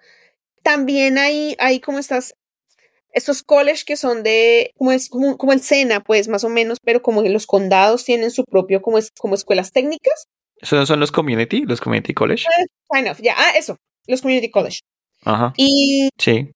[0.64, 2.36] También hay, hay como estas,
[3.12, 6.80] estos college que son de, como, es, como, como el SENA, pues más o menos,
[6.84, 10.28] pero como en los condados tienen su propio, como, es, como escuelas técnicas.
[10.62, 12.46] ¿Esos son los community, los community college?
[12.46, 14.80] Eh, kind of, ya, ah, eso, los community college.
[15.24, 15.54] Ajá.
[15.58, 16.52] Y sí.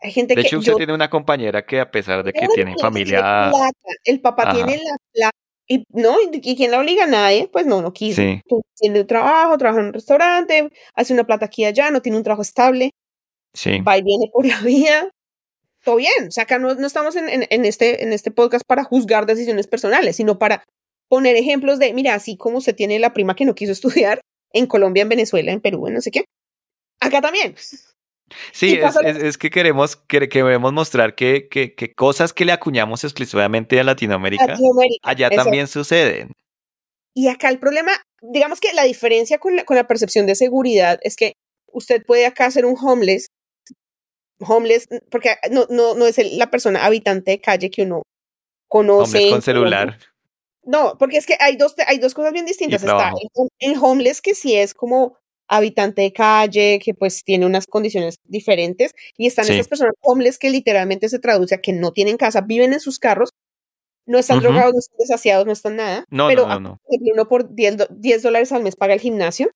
[0.00, 3.50] Hay gente de hecho, usted tiene una compañera que a pesar de que tiene familia...
[4.04, 5.36] el papá tiene la plata.
[5.70, 8.22] Y no, y quien la obliga a nadie, pues no, no quiso.
[8.22, 8.40] Sí.
[8.48, 12.00] Tú tienes un trabajo, trabaja en un restaurante, hace una plata aquí y allá, no
[12.00, 12.92] tiene un trabajo estable.
[13.52, 13.80] Sí.
[13.80, 15.10] Va y viene por la vida.
[15.84, 16.28] Todo bien.
[16.28, 19.26] O sea, acá no, no estamos en, en, en, este, en este podcast para juzgar
[19.26, 20.64] decisiones personales, sino para
[21.08, 23.72] poner ejemplos de, mira, así como usted tiene la prima que no quiso
[24.06, 24.20] estudiar
[24.52, 26.24] en Colombia, en Venezuela, en Perú, en no sé qué,
[27.00, 27.54] acá también.
[28.52, 33.84] Sí, es, que queremos, queremos mostrar que, que, que, cosas que le acuñamos exclusivamente a
[33.84, 34.54] Latinoamérica,
[35.02, 36.32] allá también suceden.
[37.14, 40.98] Y acá el problema, digamos que la diferencia con la, con la percepción de seguridad
[41.02, 41.32] es que
[41.72, 43.28] usted puede acá ser un homeless
[44.40, 48.02] homeless, porque no, no, no es la persona habitante de calle que uno
[48.68, 49.18] conoce.
[49.18, 49.98] Homeless con celular.
[50.68, 52.82] No, porque es que hay dos, hay dos cosas bien distintas.
[52.82, 53.12] Está
[53.58, 55.16] el, homeless que sí es como
[55.48, 60.50] habitante de calle, que pues tiene unas condiciones diferentes, y están esas personas homeless que
[60.50, 63.30] literalmente se traduce a que no tienen casa, viven en sus carros,
[64.04, 67.54] no están drogados, no están desasiados, no están nada, no, pero no, no, uno por
[67.54, 69.50] 10, 10 dólares al mes paga el gimnasio,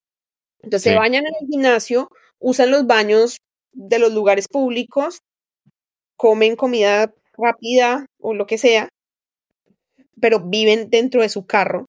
[0.63, 3.37] entonces se bañan en el gimnasio, usan los baños
[3.73, 5.19] de los lugares públicos,
[6.17, 8.89] comen comida rápida o lo que sea,
[10.23, 11.87] pero viven dentro de su carro.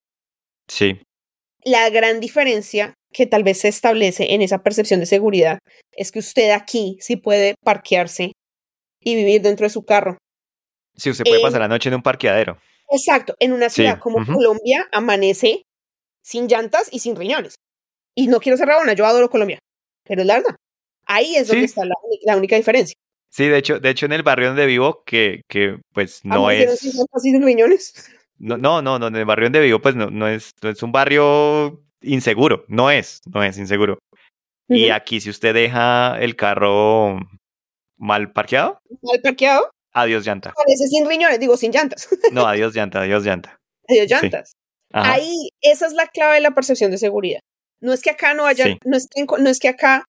[0.68, 1.00] Sí.
[1.64, 5.60] La gran diferencia que tal vez se establece en esa percepción de seguridad
[5.92, 8.32] es que usted aquí sí puede parquearse
[9.00, 10.18] y vivir dentro de su carro.
[10.96, 12.58] Sí, usted puede pasar la noche en un parqueadero.
[12.90, 15.62] Exacto, en una ciudad como Colombia amanece
[16.22, 17.54] sin llantas y sin riñones.
[18.16, 19.58] Y no quiero ser rabona, yo adoro Colombia,
[20.04, 20.56] pero es la verdad.
[21.06, 22.94] Ahí es donde está la, única diferencia.
[23.30, 26.78] Sí, de hecho, de hecho en el barrio donde vivo, que, que pues no es...
[26.78, 28.10] Sin riñones?
[28.38, 30.92] No, no, no, en el barrio donde vivo, pues no, no, es, no es un
[30.92, 33.98] barrio inseguro, no es, no es inseguro.
[34.68, 37.18] Y aquí si usted deja el carro
[37.96, 38.80] mal parqueado.
[39.02, 39.70] Mal parqueado.
[39.92, 40.52] Adiós llanta.
[40.56, 42.08] Parece sin riñones, digo sin llantas.
[42.32, 43.58] No, adiós llanta, adiós llanta.
[43.88, 44.54] Adiós llantas.
[44.92, 47.40] Ahí, esa es la clave de la percepción de seguridad.
[47.80, 50.04] No es que acá no haya, no, es que, no es que acá,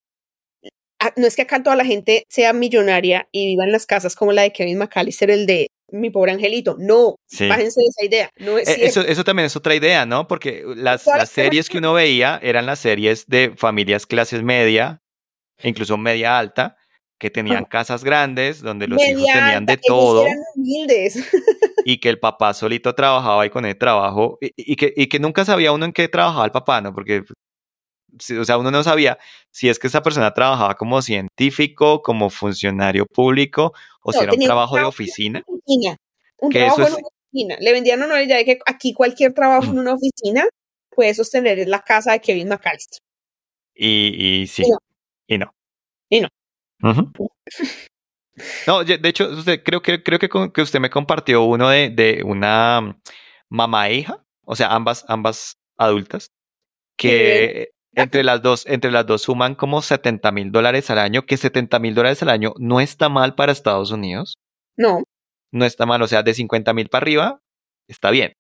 [1.16, 4.32] no es que acá toda la gente sea millonaria y viva en las casas como
[4.32, 6.76] la de Kevin McAllister, el de mi pobre angelito.
[6.80, 7.16] No,
[7.48, 8.30] bájense de esa idea.
[8.38, 10.28] No es e, eso, eso también es otra idea, ¿no?
[10.28, 15.02] Porque las, las series que uno veía eran las series de familias clases media,
[15.64, 16.76] incluso media alta,
[17.18, 20.26] que tenían casas grandes, donde los hijos tenían de todo.
[21.86, 25.46] y que el papá solito trabajaba y con el trabajo, y, que, y que nunca
[25.46, 26.94] sabía uno en qué trabajaba el papá, ¿no?
[26.94, 27.24] Porque,
[28.40, 29.18] o sea, uno no sabía
[29.52, 34.40] si es que esa persona trabajaba como científico, como funcionario público, o si era un
[34.40, 35.44] trabajo de oficina.
[36.38, 37.58] Un trabajo en una oficina.
[37.60, 40.46] Le vendían una idea de que aquí cualquier trabajo en una oficina
[40.90, 43.00] puede sostener la casa de Kevin McAllister.
[43.74, 44.64] Y, y sí,
[45.28, 45.54] y no.
[46.10, 46.30] Y no.
[48.68, 52.22] No, de hecho, usted, creo, que, creo que, que usted me compartió uno de, de
[52.24, 53.00] una
[53.50, 56.32] mamá e hija, o sea, ambas, ambas adultas,
[56.98, 61.38] que entre las dos, entre las dos suman como 70 mil dólares al año, que
[61.38, 64.36] 70 mil dólares al año no está mal para Estados Unidos.
[64.78, 65.04] No.
[65.52, 67.40] No está mal, o sea, de 50 mil para arriba,
[67.88, 68.34] está bien.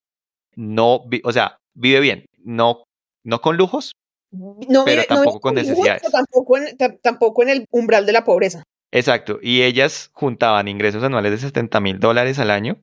[0.56, 2.84] No, o sea, vive bien, no,
[3.24, 3.94] no con lujos,
[4.32, 6.02] no pero tampoco con necesidades.
[6.12, 8.64] tampoco, en, tampoco en el umbral de la pobreza.
[8.92, 12.82] Exacto, y ellas juntaban ingresos anuales de 70 mil dólares al año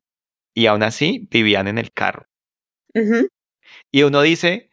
[0.53, 2.25] y aún así vivían en el carro.
[3.91, 4.69] Y uno dice,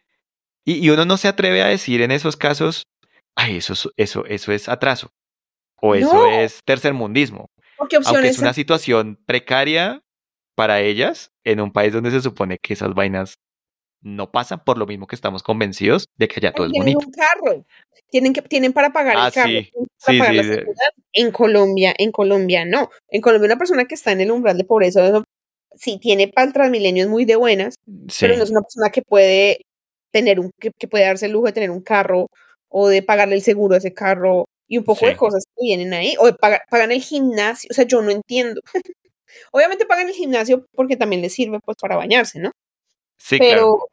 [0.65, 2.87] y, uno no se atreve a decir en esos casos,
[3.35, 5.09] ay, eso, eso, eso es atraso,
[5.75, 7.47] o eso es tercermundismo.
[7.77, 10.01] Porque Aunque es una situación precaria
[10.55, 13.35] para ellas en un país donde se supone que esas vainas
[14.03, 16.99] no pasan por lo mismo que estamos convencidos de que allá todo es bonito.
[16.99, 17.65] un carro.
[18.09, 19.49] Tienen que tienen para pagar el ah, carro.
[19.49, 20.19] Sí, sí,
[21.13, 22.89] En Colombia, en Colombia no.
[23.09, 25.23] En Colombia una persona que está en el umbral de pobreza
[25.75, 27.75] sí tiene para el Transmilenio es muy de buenas,
[28.19, 29.61] pero no es una persona que puede
[30.11, 32.27] tener un que, puede darse el lujo de tener un carro
[32.69, 35.93] o de pagarle el seguro a ese carro y un poco de cosas que vienen
[35.93, 38.61] ahí o de pagar, pagan el gimnasio, o sea, yo no entiendo.
[39.51, 42.51] Obviamente pagan el gimnasio porque también les sirve pues para bañarse, ¿no?
[43.17, 43.87] Sí, pero, claro.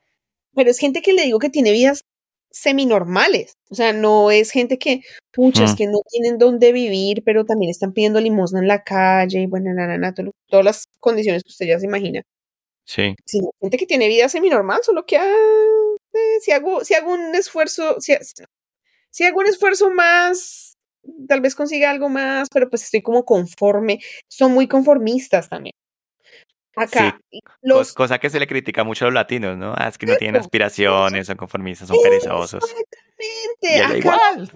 [0.54, 2.02] pero es gente que le digo que tiene vidas
[2.50, 3.54] seminormales.
[3.70, 5.02] O sea, no es gente que,
[5.36, 5.76] muchas mm.
[5.76, 9.72] que no tienen dónde vivir, pero también están pidiendo limosna en la calle y bueno,
[9.74, 10.14] na,
[10.46, 12.22] todas las condiciones que usted ya se imagina.
[12.84, 13.14] Sí.
[13.26, 17.34] sí gente que tiene vida seminormal, solo que ah, eh, si, hago, si hago un
[17.34, 18.14] esfuerzo, si,
[19.10, 20.76] si hago un esfuerzo más,
[21.28, 24.00] tal vez consiga algo más, pero pues estoy como conforme.
[24.28, 25.74] Son muy conformistas también.
[26.76, 27.18] Acá.
[27.60, 27.92] Los...
[27.92, 29.74] Cosa que se le critica mucho a los latinos, ¿no?
[29.76, 32.62] Ah, es que no tienen aspiraciones, son conformistas, son perezosos.
[33.18, 33.98] Exactamente.
[33.98, 34.50] igual.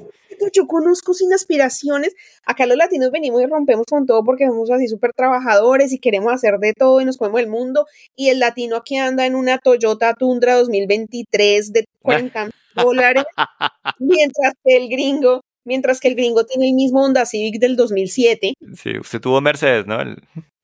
[0.53, 2.15] Yo conozco sin aspiraciones.
[2.45, 6.33] Acá los latinos venimos y rompemos con todo porque somos así súper trabajadores y queremos
[6.33, 7.87] hacer de todo y nos comemos el mundo.
[8.17, 13.25] Y el latino aquí anda en una Toyota Tundra 2023 de 40 dólares,
[13.99, 18.55] mientras que el gringo mientras que el gringo tiene el mismo Honda Civic del 2007.
[18.75, 20.05] Sí, usted tuvo Mercedes, ¿no?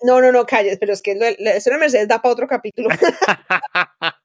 [0.03, 2.89] No, no, no, calles, pero es que eso de Mercedes da para otro capítulo.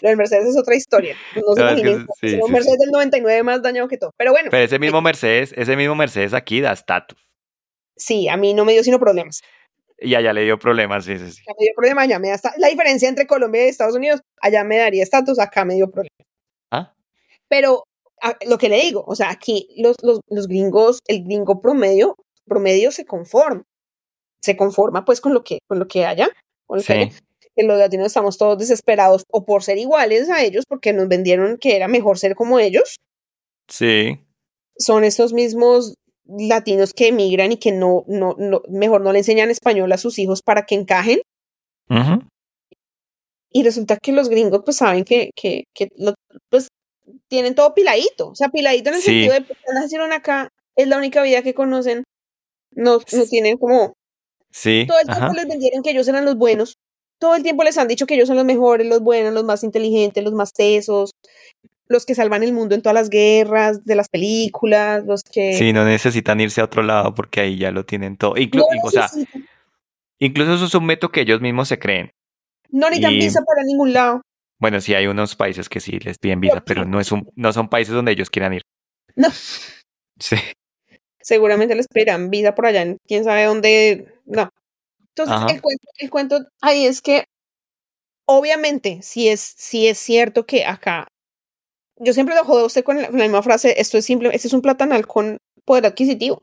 [0.00, 1.16] Lo del Mercedes es otra historia.
[1.34, 1.76] No, no
[2.20, 4.12] sí, Mercedes del 99 más dañado que todo.
[4.16, 4.48] Pero bueno.
[4.50, 7.18] Pero ese mismo Mercedes, ese mismo Mercedes aquí da estatus.
[7.96, 9.42] Sí, a mí no me dio sino problemas.
[9.98, 11.42] Y allá le dio problemas, sí, sí, sí.
[11.46, 14.76] me dio problemas, allá me da La diferencia entre Colombia y Estados Unidos, allá me
[14.76, 16.26] daría estatus, acá me dio problemas.
[16.70, 16.92] Ah.
[17.48, 17.84] Pero
[18.46, 22.90] lo que le digo, o sea, aquí los, los, los, gringos, el gringo promedio promedio
[22.90, 23.64] se conforma.
[24.40, 26.28] Se conforma pues con lo que, con lo que haya.
[26.66, 27.18] Con lo que haya.
[27.56, 31.58] Que los latinos estamos todos desesperados o por ser iguales a ellos porque nos vendieron
[31.58, 32.96] que era mejor ser como ellos.
[33.68, 34.20] Sí.
[34.78, 35.94] Son estos mismos
[36.26, 40.18] latinos que emigran y que no, no, no, mejor no le enseñan español a sus
[40.18, 41.20] hijos para que encajen.
[43.50, 45.88] Y resulta que los gringos pues saben que, que, que
[46.50, 46.68] pues
[47.28, 50.98] tienen todo piladito, o sea, piladito en el sentido de pues, nacieron acá, es la
[50.98, 52.02] única vida que conocen,
[52.72, 53.94] no, no tienen como...
[54.50, 54.86] Sí.
[54.86, 56.76] Todo el tiempo les vendieron que ellos eran los buenos,
[57.18, 59.64] todo el tiempo les han dicho que ellos son los mejores, los buenos, los más
[59.64, 61.12] inteligentes, los más tesos,
[61.88, 65.54] los que salvan el mundo en todas las guerras, de las películas, los que...
[65.54, 68.36] Sí, no necesitan irse a otro lado porque ahí ya lo tienen todo.
[68.36, 69.08] Inclu o sea,
[70.18, 72.10] incluso eso es un método que ellos mismos se creen.
[72.70, 74.22] No necesitan visa para ningún lado.
[74.58, 77.52] Bueno, sí hay unos países que sí les piden visa, pero no, es un, no
[77.52, 78.62] son países donde ellos quieran ir.
[79.16, 79.28] No.
[80.18, 80.36] Sí.
[81.20, 84.14] Seguramente les pedirán visa por allá en quién sabe dónde.
[84.26, 84.50] No.
[85.16, 87.24] Entonces, el cuento, el cuento ahí es que,
[88.26, 91.06] obviamente, si es, si es cierto que acá
[91.98, 94.54] yo siempre lo jodo a usted con la, misma frase, esto es simple, este es
[94.54, 96.42] un platanal con poder adquisitivo.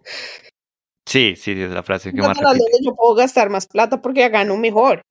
[1.05, 4.55] Sí, sí, es la frase que más donde yo puedo gastar más plata porque gano
[4.55, 5.01] mejor.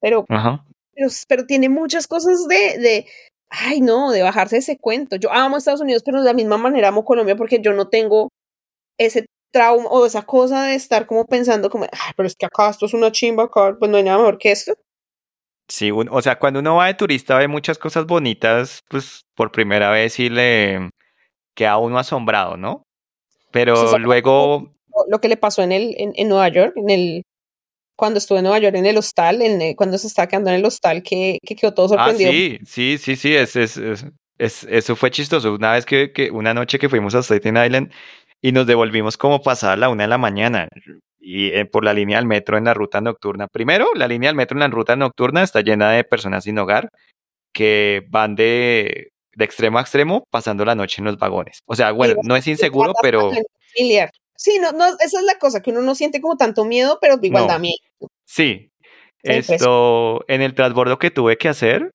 [0.00, 3.06] Pero, pero, pero, tiene muchas cosas de, de,
[3.48, 5.16] ay no, de bajarse ese cuento.
[5.16, 8.28] Yo amo Estados Unidos, pero de la misma manera amo Colombia porque yo no tengo
[8.98, 12.70] ese trauma o esa cosa de estar como pensando como, ay, pero es que acá
[12.70, 14.74] esto es una chimba, acá pues no hay nada mejor que esto.
[15.68, 19.90] Sí, o sea, cuando uno va de turista ve muchas cosas bonitas, pues por primera
[19.90, 20.90] vez sí le
[21.54, 22.84] queda uno asombrado, ¿no?
[23.50, 24.72] Pero luego...
[25.08, 27.22] Lo que le pasó en, el, en, Nueva York, en el,
[27.96, 30.64] cuando estuve en Nueva York en el hostal, en, cuando se estaba quedando en el
[30.64, 32.30] hostal, que, que quedó todo ah, sorprendido.
[32.30, 33.76] Ah, sí, sí, sí, sí, es, es,
[34.38, 35.52] es, eso fue chistoso.
[35.52, 37.92] Una vez que, que, una noche que fuimos a Staten Island
[38.40, 40.68] y nos devolvimos como pasada la una de la mañana
[41.18, 43.48] y eh, por la línea del metro en la ruta nocturna.
[43.48, 46.90] Primero, la línea del metro en la ruta nocturna está llena de personas sin hogar
[47.52, 51.60] que van de, de extremo a extremo pasando la noche en los vagones.
[51.66, 53.30] O sea, bueno, no es inseguro, pero...
[54.38, 57.18] Sí, no, no, esa es la cosa, que uno no siente como tanto miedo, pero
[57.22, 57.78] igual da miedo.
[58.26, 58.70] Sí.
[59.22, 61.90] Esto, en el transbordo que tuve que hacer,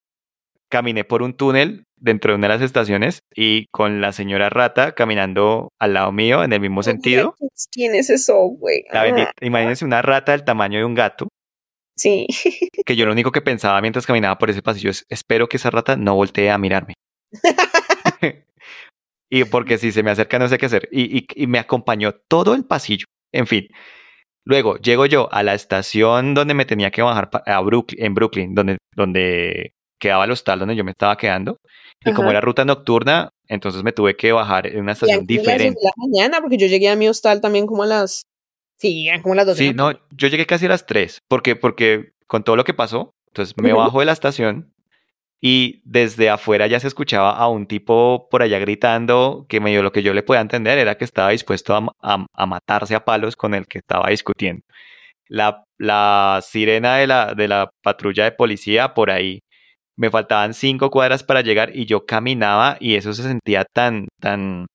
[0.68, 4.94] caminé por un túnel dentro de una de las estaciones y con la señora rata
[4.94, 7.36] caminando al lado mío en el mismo sentido.
[7.72, 8.84] ¿Quién es eso, güey?
[8.92, 9.06] Ah.
[9.40, 11.28] Imagínense una rata del tamaño de un gato.
[11.96, 12.28] Sí.
[12.86, 15.70] Que yo lo único que pensaba mientras caminaba por ese pasillo es, espero que esa
[15.70, 16.96] rata no voltee a mirarme.
[19.30, 20.90] y porque si se me acerca no sé qué hacer.
[20.92, 23.06] Y, y, me acompañó todo el pasillo.
[23.32, 23.68] En fin.
[24.44, 28.56] Luego llego yo a la estación donde me tenía que bajar a Brooklyn, en Brooklyn,
[28.56, 31.60] donde, donde quedaba el hostal donde yo me estaba quedando.
[32.04, 35.80] Y como era ruta nocturna, entonces me tuve que bajar en una estación diferente.
[35.84, 38.26] la mañana, porque yo llegué a mi hostal también como a las.
[38.78, 42.14] Sí, como a las 2 Sí, no, yo llegué casi a las 3, porque, porque
[42.26, 44.74] con todo lo que pasó, entonces me bajo de la estación
[45.40, 49.92] y desde afuera ya se escuchaba a un tipo por allá gritando que medio lo
[49.92, 53.56] que yo le podía entender era que estaba dispuesto a, a, matarse a palos con
[53.56, 54.64] el que estaba discutiendo.
[55.28, 59.42] La, la sirena de la, de la patrulla de policía por ahí
[60.02, 64.66] me faltaban cinco cuadras para llegar y yo caminaba y eso se sentía tan, tan,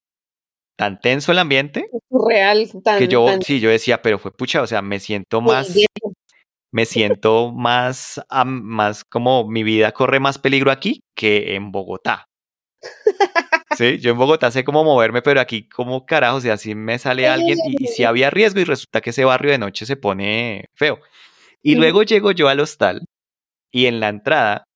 [0.79, 1.91] tan tenso el ambiente.
[2.11, 3.01] Real, tan.
[3.01, 5.77] Que yo, sí, yo decía, pero fue pucha, o sea, me siento más,
[6.73, 12.27] me siento más, más como mi vida corre más peligro aquí que en Bogotá.
[13.77, 17.01] Sí, yo en Bogotá sé cómo moverme, pero aquí como carajo, o sea, si me
[17.01, 20.67] sale alguien y, si había riesgo y resulta que ese barrio de noche se pone
[20.73, 21.01] feo.
[21.65, 23.05] Y luego llego yo al hostal
[23.73, 24.67] y en la entrada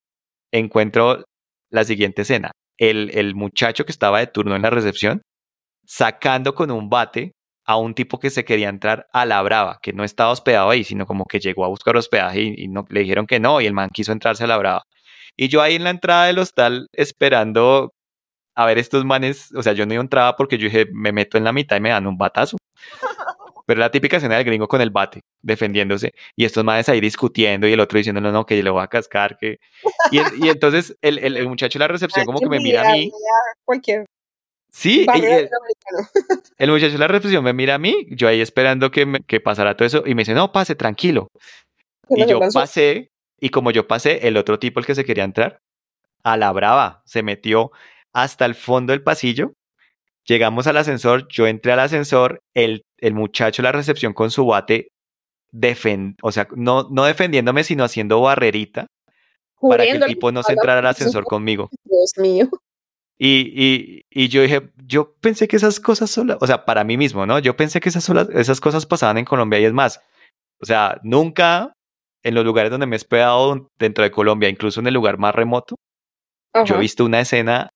[0.52, 1.24] encuentro
[1.70, 2.52] la siguiente escena.
[2.78, 5.22] El, el muchacho que estaba de turno en la recepción
[5.86, 7.32] sacando con un bate
[7.66, 10.84] a un tipo que se quería entrar a la brava, que no estaba hospedado ahí,
[10.84, 13.74] sino como que llegó a buscar hospedaje y, no, le dijeron que no, y el
[13.74, 14.82] man quiso entrarse a la brava.
[15.36, 17.92] Y yo ahí en la entrada del hostal esperando
[18.56, 21.44] a ver estos manes, o sea, yo no entraba porque yo dije, me meto en
[21.44, 22.56] la mitad y me dan un batazo.
[23.70, 27.68] Pero la típica escena del gringo con el bate, defendiéndose, y estos manes ahí discutiendo
[27.68, 29.60] y el otro diciendo, no, no, que yo le voy a cascar, que...
[30.10, 33.12] Y, y entonces el, el, muchacho de la recepción como que me mira a mí.
[33.64, 34.06] Cualquier.
[34.72, 35.48] Sí, el,
[36.58, 39.38] el, muchacho de la recepción me mira a mí, yo ahí esperando que, me, que
[39.38, 41.28] pasara todo eso, y me dice, no, pase, tranquilo.
[42.08, 45.60] Y yo pasé, y como yo pasé, el otro tipo, el que se quería entrar,
[46.24, 47.70] a la brava, se metió
[48.12, 49.52] hasta el fondo del pasillo
[50.30, 54.88] Llegamos al ascensor, yo entré al ascensor, el, el muchacho la recepción con su bate,
[55.52, 58.86] defend, o sea, no, no defendiéndome, sino haciendo barrerita
[59.60, 61.68] para que el tipo no se entrara al ascensor conmigo.
[61.84, 62.48] Dios mío.
[63.22, 67.26] Y, y, yo dije, yo pensé que esas cosas solo, o sea, para mí mismo,
[67.26, 67.38] ¿no?
[67.38, 70.00] Yo pensé que esas, esas cosas pasaban en Colombia y es más,
[70.58, 71.74] o sea, nunca
[72.22, 75.34] en los lugares donde me he hospedado dentro de Colombia, incluso en el lugar más
[75.34, 75.76] remoto,
[76.64, 77.68] yo he visto una escena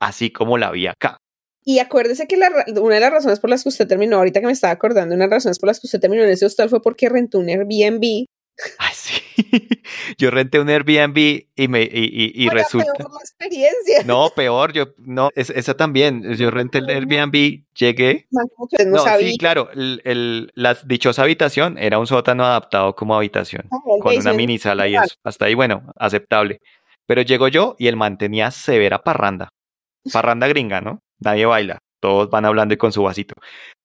[0.00, 1.18] así como la vi acá.
[1.66, 4.52] Y acuérdese que una de las razones por las que usted terminó, ahorita que me
[4.52, 6.80] estaba acordando, una de las razones por las que usted terminó en ese hostal fue
[6.80, 8.26] porque rentó un Airbnb
[8.78, 9.22] Ay, sí.
[10.18, 11.16] Yo renté un Airbnb
[11.54, 12.90] y me y, y, resulta.
[13.20, 14.02] experiencia.
[14.06, 16.34] No, peor, yo no, es, esa también.
[16.34, 18.26] Yo renté el Airbnb, llegué.
[18.30, 24.16] No, sí, claro, el, la dichosa habitación era un sótano adaptado como habitación, ah, con
[24.16, 25.16] una mini sala y eso.
[25.22, 26.60] Hasta ahí, bueno, aceptable.
[27.06, 29.50] Pero llego yo y el man tenía severa parranda.
[30.12, 31.02] Parranda gringa, ¿no?
[31.20, 31.78] Nadie baila.
[32.00, 33.34] Todos van hablando y con su vasito.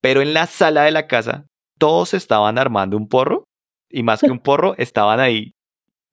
[0.01, 1.45] Pero en la sala de la casa,
[1.77, 3.45] todos estaban armando un porro
[3.89, 5.53] y más que un porro, estaban ahí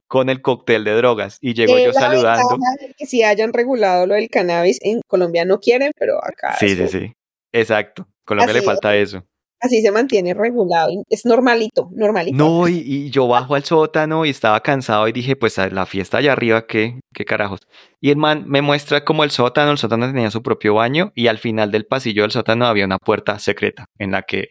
[0.07, 2.57] con el cóctel de drogas y llego yo saludando.
[2.97, 6.57] Que si hayan regulado lo del cannabis, en Colombia no quieren, pero acá.
[6.59, 7.12] Sí, sí, sí.
[7.53, 8.09] Exacto.
[8.25, 9.23] Colombia le falta eso.
[9.61, 10.91] Así se mantiene regulado.
[11.09, 12.37] Es normalito, normalito.
[12.37, 16.33] No, y, yo bajo al sótano y estaba cansado y dije, pues la fiesta allá
[16.33, 17.61] arriba, ¿qué, qué carajos?
[18.01, 21.27] Y el man me muestra como el sótano, el sótano tenía su propio baño y
[21.27, 24.51] al final del pasillo del sótano había una puerta secreta en la que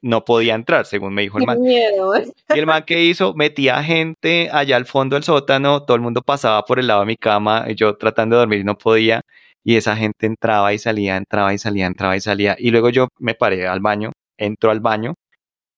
[0.00, 1.58] no podía entrar, según me dijo el man.
[1.62, 6.22] Y el man que hizo, metía gente allá al fondo del sótano, todo el mundo
[6.22, 9.22] pasaba por el lado de mi cama, yo tratando de dormir no podía,
[9.64, 13.08] y esa gente entraba y salía, entraba y salía, entraba y salía, y luego yo
[13.18, 15.14] me paré al baño, entro al baño,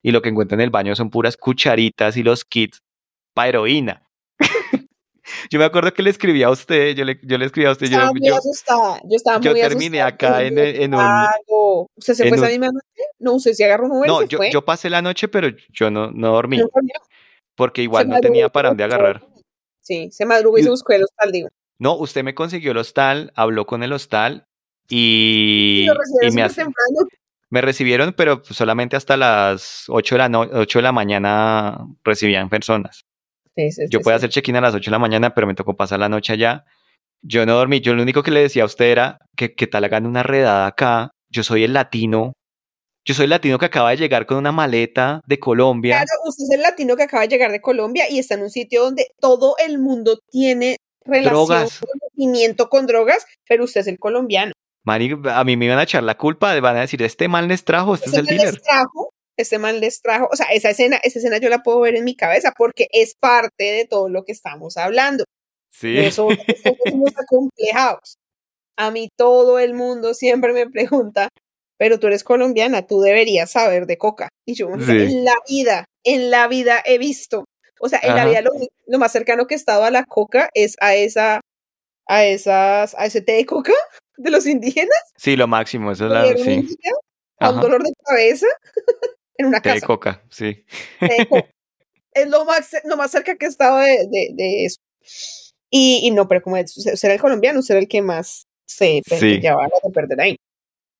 [0.03, 2.81] y lo que encuentro en el baño son puras cucharitas y los kits
[3.35, 4.03] para heroína.
[5.49, 7.87] Yo me acuerdo que le escribí a usted, yo le, yo le escribí a usted.
[7.87, 11.27] Estaba yo, muy asustada, yo estaba yo terminé acá en, en, un...
[11.95, 12.87] ¿Usted se fue esa misma noche?
[13.21, 14.51] No, usted se agarró un Uber No, yo, fue?
[14.51, 16.59] yo pasé la noche, pero yo no, no dormí.
[16.59, 16.69] ¿No
[17.61, 19.23] porque igual no tenía para dónde agarrar.
[19.83, 21.49] Sí, se madrugó y, se buscó el hostal, digo.
[21.79, 24.47] No, usted me consiguió el hostal, habló con el hostal
[24.89, 25.87] y,
[26.23, 26.43] y me,
[27.51, 32.49] me recibieron, pero solamente hasta las 8 de la, no 8 de la mañana recibían
[32.49, 33.05] personas
[33.89, 36.09] yo puedo hacer check-in a las 8 de la mañana, pero me tocó pasar la
[36.09, 36.65] noche allá.
[37.23, 37.81] Yo no dormí.
[37.81, 40.67] Yo lo único que le decía a usted era que, que tal hagan una redada
[40.67, 41.11] acá.
[41.29, 42.33] Yo soy el latino.
[43.05, 45.97] Yo soy el latino que acaba de llegar con una maleta de Colombia.
[45.97, 48.51] Claro, usted es el latino que acaba de llegar de Colombia y está en un
[48.51, 51.81] sitio donde todo el mundo tiene relación, drogas.
[52.69, 54.53] con drogas, pero usted es el colombiano.
[54.91, 57.63] Mari, a mí me iban a echar la culpa, van a decir, este mal les
[57.63, 58.55] trajo, este es el dealer.
[58.55, 61.79] Les trajo, este mal les trajo, o sea, esa escena, esa escena yo la puedo
[61.79, 65.23] ver en mi cabeza porque es parte de todo lo que estamos hablando.
[65.71, 65.97] Sí.
[65.97, 66.27] Eso,
[66.91, 68.17] somos acomplejados.
[68.77, 71.29] A mí todo el mundo siempre me pregunta,
[71.79, 74.29] pero tú eres colombiana, tú deberías saber de coca.
[74.45, 77.45] Y yo, en la vida, en la vida he visto,
[77.79, 78.51] o sea, en la vida lo,
[78.89, 81.43] lo, más cercano que he estado a la coca es a esa,
[82.09, 83.73] a esas, a ese té de coca
[84.23, 85.13] de los indígenas.
[85.17, 86.69] Sí, lo máximo, eso es la, sí.
[87.39, 88.47] a un dolor de cabeza
[89.37, 89.75] en una casa.
[89.77, 90.65] De coca, sí.
[92.13, 94.79] Es lo más, lo más cerca que he estado de, de, eso.
[95.71, 99.41] Y, y, no, pero como ser el colombiano, ser el que más se sí.
[99.41, 100.37] lleva de perder ahí.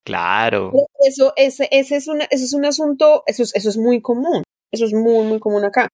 [0.05, 0.73] Claro.
[1.07, 4.43] Eso, ese, ese, es una, eso es un asunto, eso es, eso es muy común.
[4.73, 5.89] Eso es muy, muy común acá.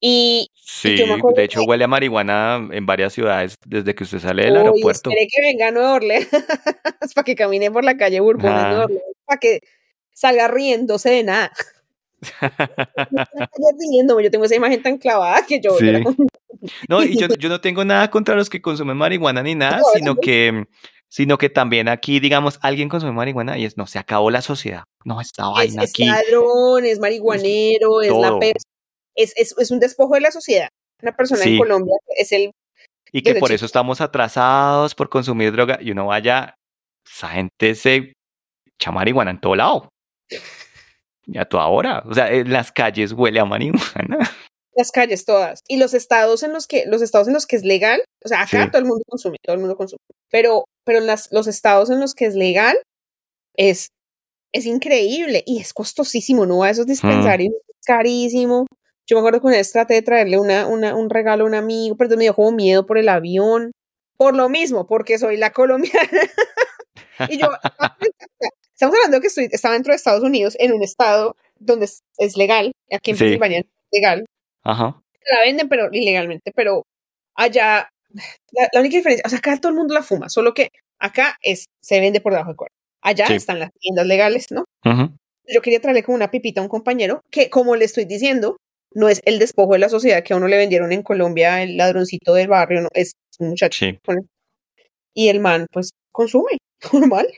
[0.00, 0.96] Y, sí,
[1.34, 5.10] de hecho huele a marihuana en varias ciudades desde que usted sale del Uy, aeropuerto.
[5.10, 6.28] Espere que venga a Nueva Orleans
[7.14, 9.60] para que camine por la calle Bourbon de Nueva Orleans, para que
[10.12, 11.52] salga riéndose de nada
[14.22, 15.76] yo tengo esa imagen tan clavada que yo...
[16.88, 20.16] No, y yo, yo, no tengo nada contra los que consumen marihuana ni nada, sino
[20.16, 20.64] que,
[21.08, 24.84] sino que también aquí, digamos, alguien consume marihuana y es, no, se acabó la sociedad.
[25.04, 26.02] No, esta vaina es, aquí.
[26.02, 28.38] Es ladrón, es marihuanero, es, la
[29.18, 30.68] es, es, es, un despojo de la sociedad.
[31.02, 32.50] Una persona en Colombia es el...
[33.12, 36.54] Y que por eso estamos atrasados por consumir droga y uno vaya,
[37.06, 38.12] esa gente se
[38.74, 39.88] echa marihuana en todo lado
[41.28, 42.02] ya toda hora.
[42.06, 44.18] O sea, en las calles huele a marihuana.
[44.74, 45.60] Las calles todas.
[45.68, 48.42] Y los estados en los que, los estados en los que es legal, o sea,
[48.42, 49.98] acá todo el mundo consume, todo el mundo consume.
[50.30, 52.76] Pero, pero las, los estados en los que es legal
[53.56, 53.88] es,
[54.52, 56.62] es increíble y es costosísimo, ¿no?
[56.62, 56.90] A esos mm.
[56.90, 58.66] dispensarios es carísimo.
[59.08, 61.54] Yo me acuerdo que una vez traté de traerle una, una, un regalo a un
[61.54, 63.72] amigo, pero me dio como miedo por el avión.
[64.16, 66.20] Por lo mismo, porque soy la colombiana.
[67.30, 67.48] y yo,
[68.78, 72.70] Estamos hablando que estoy, estaba dentro de Estados Unidos, en un estado donde es, legal,
[72.92, 74.24] aquí en Pensilvania es legal.
[74.62, 75.02] Ajá.
[75.32, 76.86] La venden, pero ilegalmente, pero
[77.34, 77.90] allá,
[78.52, 81.66] la, única diferencia, o sea, acá todo el mundo la fuma, solo que acá es,
[81.80, 82.76] se vende por debajo del cuerpo.
[83.00, 84.64] Allá están las tiendas legales, ¿no?
[84.84, 88.58] Yo quería traerle como una pipita a un compañero que, como le estoy diciendo,
[88.98, 91.76] no es el despojo de la sociedad que a uno le vendieron en Colombia, el
[91.76, 93.78] ladroncito del barrio, no, es un muchacho.
[95.14, 96.58] Y el man, pues, consume,
[96.92, 97.28] normal.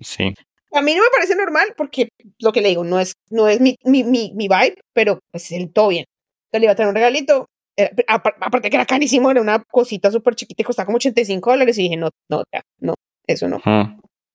[0.00, 0.34] Sí.
[0.72, 2.08] A mí no me parece normal porque
[2.40, 5.50] lo que le digo, no es, no es mi, mi, mi, mi vibe, pero pues
[5.52, 6.04] el todo bien.
[6.46, 7.46] Entonces le iba a tener un regalito.
[7.76, 11.50] eh, apa- aparte que era carísimo, era una cosita súper chiquita y costaba como 85
[11.50, 11.78] dólares.
[11.78, 12.94] Y dije, no, no, ya, no,
[13.26, 13.60] eso no.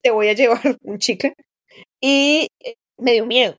[0.02, 1.34] Te voy a llevar un chicle.
[2.02, 3.56] Y eh, me dio miedo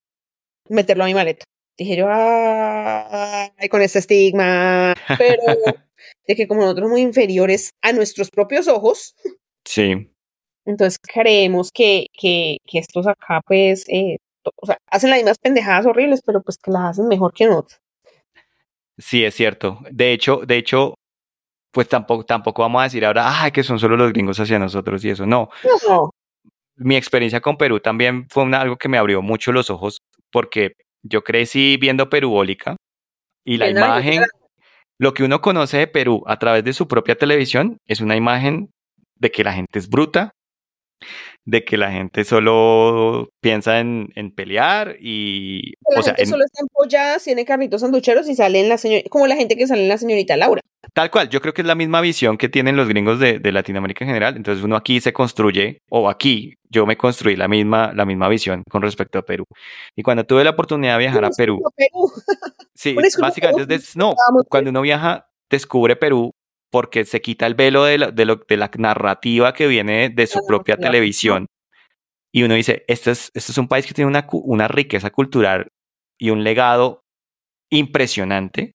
[0.68, 1.44] meterlo a mi maleta.
[1.76, 4.94] Dije yo, ay, con este estigma.
[5.18, 5.42] Pero
[6.26, 9.14] de que como nosotros muy inferiores a nuestros propios ojos,
[9.64, 10.10] Sí.
[10.66, 14.18] entonces creemos que, que, que estos acá, pues, eh,
[14.60, 17.80] o sea, hacen las mismas pendejadas horribles, pero pues que las hacen mejor que nosotros.
[18.98, 19.78] Sí, es cierto.
[19.90, 20.94] De hecho, de hecho,
[21.72, 25.04] pues tampoco, tampoco vamos a decir ahora, ah, que son solo los gringos hacia nosotros
[25.04, 25.24] y eso.
[25.26, 25.48] No.
[25.88, 26.10] No,
[26.76, 29.98] Mi experiencia con Perú también fue una- algo que me abrió mucho los ojos
[30.30, 30.72] porque
[31.04, 32.76] yo crecí viendo Perubólica
[33.44, 34.22] y la imagen,
[34.98, 38.70] lo que uno conoce de Perú a través de su propia televisión es una imagen
[39.16, 40.30] de que la gente es bruta,
[41.46, 46.44] de que la gente solo piensa en, en pelear y, la o sea, en- solo
[46.44, 49.82] está empollada, tiene carritos sanducheros y sale en la señora, como la gente que sale
[49.82, 50.60] en la señorita Laura.
[50.92, 53.52] Tal cual, yo creo que es la misma visión que tienen los gringos de, de
[53.52, 54.36] Latinoamérica en general.
[54.36, 58.62] Entonces uno aquí se construye, o aquí yo me construí la misma, la misma visión
[58.70, 59.44] con respecto a Perú.
[59.96, 62.10] Y cuando tuve la oportunidad de viajar a Perú, Perú.
[62.74, 64.14] sí, básicamente es des- no,
[64.48, 66.32] cuando uno viaja, descubre Perú
[66.74, 70.26] porque se quita el velo de la, de lo- de la narrativa que viene de
[70.26, 71.46] su propia televisión.
[72.34, 75.68] Y uno dice, este es, este es un país que tiene una, una riqueza cultural
[76.18, 77.02] y un legado
[77.70, 78.72] impresionante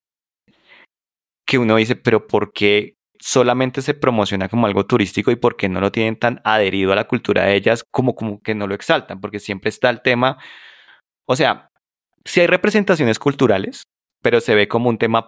[1.46, 5.68] que uno dice, pero ¿por qué solamente se promociona como algo turístico y por qué
[5.68, 8.76] no lo tienen tan adherido a la cultura de ellas como, como que no lo
[8.76, 9.20] exaltan?
[9.20, 10.38] Porque siempre está el tema,
[11.28, 11.68] o sea,
[12.24, 13.84] sí hay representaciones culturales,
[14.24, 15.28] pero se ve como un tema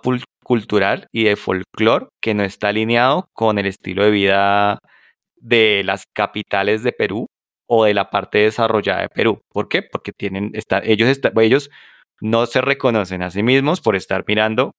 [0.51, 4.79] cultural y de folclore que no está alineado con el estilo de vida
[5.37, 7.27] de las capitales de Perú
[7.69, 9.39] o de la parte desarrollada de Perú.
[9.49, 9.81] ¿Por qué?
[9.81, 11.69] Porque tienen, está, ellos, está- ellos
[12.19, 14.71] no se reconocen a sí mismos por estar mirando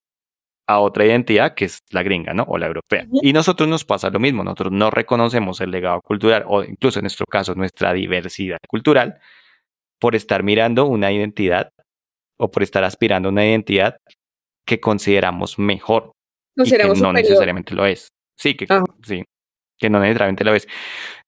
[0.69, 2.43] a otra identidad que es la gringa, ¿no?
[2.49, 3.07] O la europea.
[3.23, 7.05] Y nosotros nos pasa lo mismo, nosotros no reconocemos el legado cultural o incluso en
[7.05, 9.19] nuestro caso nuestra diversidad cultural
[9.99, 11.71] por estar mirando una identidad
[12.39, 13.97] o por estar aspirando a una identidad
[14.67, 16.13] que consideramos mejor
[16.57, 17.15] y que no superior.
[17.15, 18.09] necesariamente lo es.
[18.39, 18.85] Sí, que Ajá.
[19.03, 19.25] sí,
[19.79, 20.67] que no necesariamente lo es.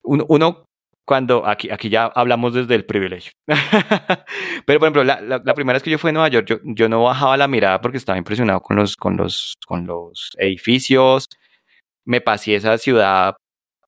[0.05, 0.65] Uno, uno
[1.07, 3.33] cuando aquí, aquí ya hablamos desde el privilegio.
[4.67, 6.57] Pero por ejemplo, la, la- la primera vez que yo fui a Nueva York, yo,
[6.65, 11.27] yo no bajaba la mirada porque estaba impresionado con los, con los, con los edificios.
[12.07, 13.35] Me pasé esa ciudad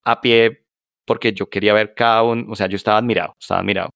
[0.05, 0.63] a pie
[1.07, 3.91] porque yo quería ver cada uno, o sea, yo estaba admirado, estaba admirado.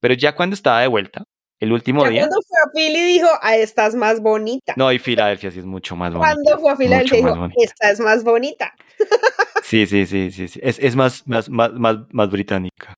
[0.00, 1.24] Pero ya cuando estaba de vuelta,
[1.60, 4.74] el último Ya día, cuando a Philly dijo, ah, esta es más bonita.
[4.76, 6.26] no, y Filadelfia sí es mucho más bonito.
[6.34, 8.74] Cuando fue a Filadelfia dijo, esta es más bonita.
[9.64, 10.60] Sí, sí, sí, sí, sí.
[10.62, 12.94] Es, es más, más, más, más, más británica.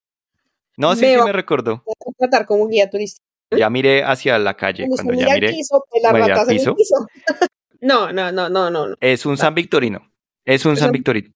[0.77, 1.83] No, sí, Me sí me recordó.
[1.85, 3.25] Voy a tratar como guía turística.
[3.57, 6.03] Ya miré hacia la calle, Cuando cuando ya miré, piso, pues
[6.49, 6.75] el piso.
[6.75, 7.07] piso.
[7.81, 10.11] no, no, no, no, no, es un San Victorino.
[10.45, 11.31] Es un Es San Victorino.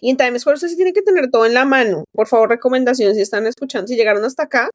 [0.00, 2.04] Y en Times Square usted sí tiene que tener todo en la mano.
[2.12, 4.70] Por favor, recomendación si están escuchando, si llegaron hasta acá,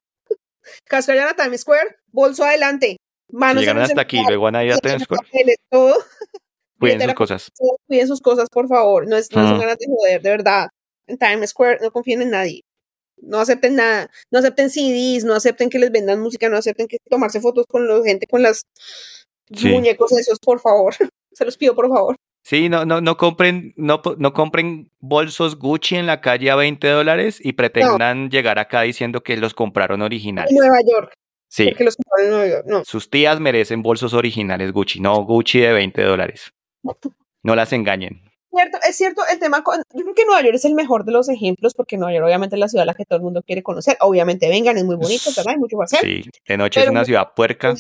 [0.85, 2.97] cascayan a Times Square, bolso adelante,
[3.29, 5.95] Si manos llegaron el hasta aquí, luego van a ir a Times Square, papeles, todo.
[6.79, 7.49] cuiden sus cosas.
[7.87, 9.07] Cuiden sus cosas, por favor.
[9.07, 9.61] No es, no son Mm.
[9.61, 10.67] ganas de joder, de verdad.
[11.07, 12.61] En Times Square no confíen en nadie.
[13.21, 14.09] No acepten nada.
[14.31, 17.87] No acepten CDs, no acepten que les vendan música, no acepten que tomarse fotos con
[17.87, 18.63] la gente, con las
[19.55, 19.69] Sí.
[19.69, 20.93] muñecos esos, por favor.
[21.33, 22.15] Se los pido, por favor.
[22.43, 26.85] Sí, no, no, no compren, no, no compren bolsos Gucci en la calle a 20
[26.89, 30.51] dólares y pretendan llegar acá diciendo que los compraron originales.
[30.51, 31.13] En Nueva York,
[31.47, 32.65] Sí, porque los compraron en Nueva York.
[32.67, 32.83] No.
[32.83, 36.51] sus tías merecen bolsos originales Gucci, no Gucci de 20 dólares.
[37.43, 38.21] No las engañen.
[38.51, 41.11] Cierto, es cierto, el tema con, yo creo que Nueva York es el mejor de
[41.11, 43.41] los ejemplos porque Nueva York obviamente es la ciudad a la que todo el mundo
[43.41, 43.97] quiere conocer.
[44.01, 45.53] Obviamente vengan, es muy bonito, ¿verdad?
[45.53, 45.99] Hay mucho que hacer.
[46.01, 47.73] Sí, de noche es una ciudad puerca.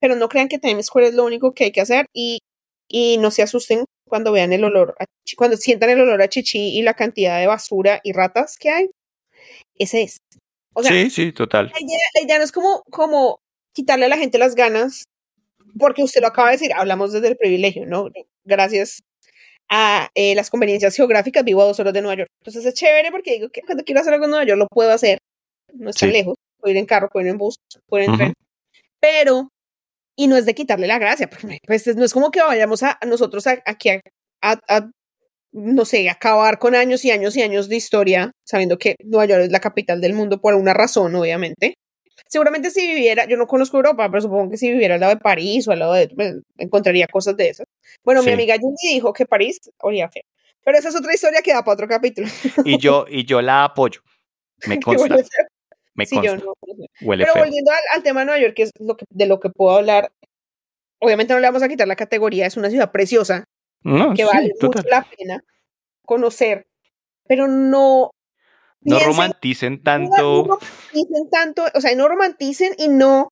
[0.00, 2.40] Pero no crean que Times Square es lo único que hay que hacer y,
[2.88, 6.28] y no se asusten cuando vean el olor, a chichi- cuando sientan el olor a
[6.28, 8.90] chichi y la cantidad de basura y ratas que hay.
[9.78, 10.18] Ese es.
[10.74, 11.66] O sea, sí, sí, total.
[11.72, 13.40] la idea, la idea no es como, como
[13.74, 15.04] quitarle a la gente las ganas,
[15.78, 18.08] porque usted lo acaba de decir, hablamos desde el privilegio, ¿no?
[18.44, 19.02] Gracias
[19.70, 22.30] a eh, las conveniencias geográficas, vivo a dos horas de Nueva York.
[22.40, 24.90] Entonces es chévere porque digo que cuando quiero hacer algo en Nueva York lo puedo
[24.92, 25.18] hacer,
[25.72, 26.12] no es tan Sí.
[26.12, 27.56] lejos, puedo ir en carro, puedo ir en bus,
[27.86, 28.18] puedo ir en Ujú.
[28.18, 28.32] tren,
[29.00, 29.48] pero,
[30.16, 32.98] y no es de quitarle la gracia, porque pues no es como que vayamos a,
[33.00, 34.00] a nosotros aquí a,
[34.42, 34.90] a- a,
[35.52, 39.42] no sé, acabar con años y años y años de historia, sabiendo que Nueva York
[39.44, 41.74] es la capital del mundo por una razón, obviamente.
[42.28, 45.20] Seguramente si viviera, yo no conozco Europa, pero supongo que si viviera al lado de
[45.20, 47.66] París o al lado de, pues, encontraría cosas de esas.
[48.04, 48.32] Bueno, mi Sí.
[48.32, 50.22] amiga Julie dijo que París olía feo.
[50.64, 52.28] Pero esa es otra historia que da para otro capítulo.
[52.64, 54.00] Y yo, y yo la apoyo.
[54.66, 55.16] Me consta.
[55.94, 56.36] Me Sí, consta.
[56.38, 56.54] yo no.
[57.00, 57.44] Huele Pero feo.
[57.44, 59.76] volviendo al, al tema de Nueva York, que es lo que, de lo que puedo
[59.76, 60.12] hablar,
[61.00, 63.44] obviamente no le vamos a quitar la categoría, es una ciudad preciosa,
[63.82, 64.84] No, que sí, vale total.
[64.84, 65.44] mucho la pena
[66.06, 66.66] conocer,
[67.26, 68.10] pero no
[68.82, 70.16] No piensen- romanticen tanto.
[70.16, 73.28] no romanticen tanto, o sea, no romanticen y no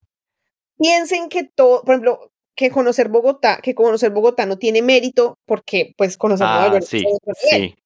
[0.78, 5.95] piensen que todo, por ejemplo, que conocer Bogotá, que conocer Bogotá no tiene mérito, porque
[5.97, 7.76] pues conocer Nueva Ah, York sí, sí.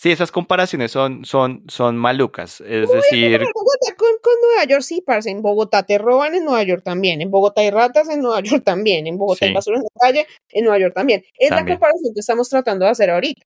[0.00, 2.62] Sí, esas comparaciones son, son, son malucas.
[2.62, 5.28] Es decir, Pero Bogotá con, con Nueva York sí, parce.
[5.30, 7.20] En Bogotá te roban, en Nueva York también.
[7.20, 9.06] En Bogotá hay ratas, en Nueva York también.
[9.06, 9.54] En Bogotá hay Sí.
[9.54, 11.22] basura en la calle, en Nueva York también.
[11.38, 11.66] Es También.
[11.66, 13.42] la comparación que estamos tratando de hacer ahorita.